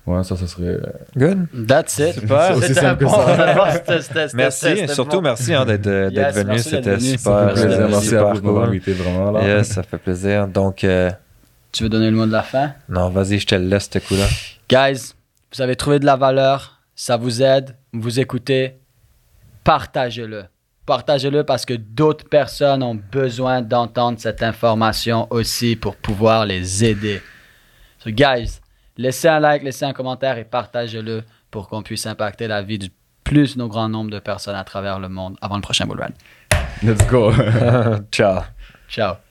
[0.07, 0.79] ouais, ça, ça serait.
[1.17, 1.49] Good.
[1.67, 2.13] That's it.
[2.21, 2.57] Super.
[2.63, 3.11] C'était bon.
[4.35, 5.23] Merci, c'était surtout bon.
[5.23, 6.47] merci hein, d'être Yes, venu.
[6.51, 7.19] merci C'était super.
[7.19, 7.89] Ça fait Ouais, plaisir.
[7.89, 9.31] Merci super à vous de m'avoir invité, vraiment.
[9.33, 9.43] Là.
[9.59, 10.47] Yes, ça fait plaisir.
[10.47, 11.11] Donc, euh,
[11.73, 12.75] Tu veux donner le mot de la fin?
[12.89, 14.27] non, vas-y, je te le laisse, ce coup-là.
[14.69, 15.13] Guys,
[15.55, 18.79] vous avez trouvé de la valeur, ça vous aide, vous écoutez,
[19.65, 20.45] partagez-le.
[20.87, 27.21] Partagez-le parce que d'autres personnes ont besoin d'entendre cette information aussi pour pouvoir les aider.
[27.99, 28.61] So, guys,
[28.97, 32.91] laissez un like, laissez un commentaire et partagez-le pour qu'on puisse impacter la vie du
[33.25, 36.13] plus nos grand nombre de personnes à travers le monde avant le prochain bull run.
[36.83, 37.33] Let's go.
[38.13, 38.43] Ciao.
[38.89, 39.26] Ciao.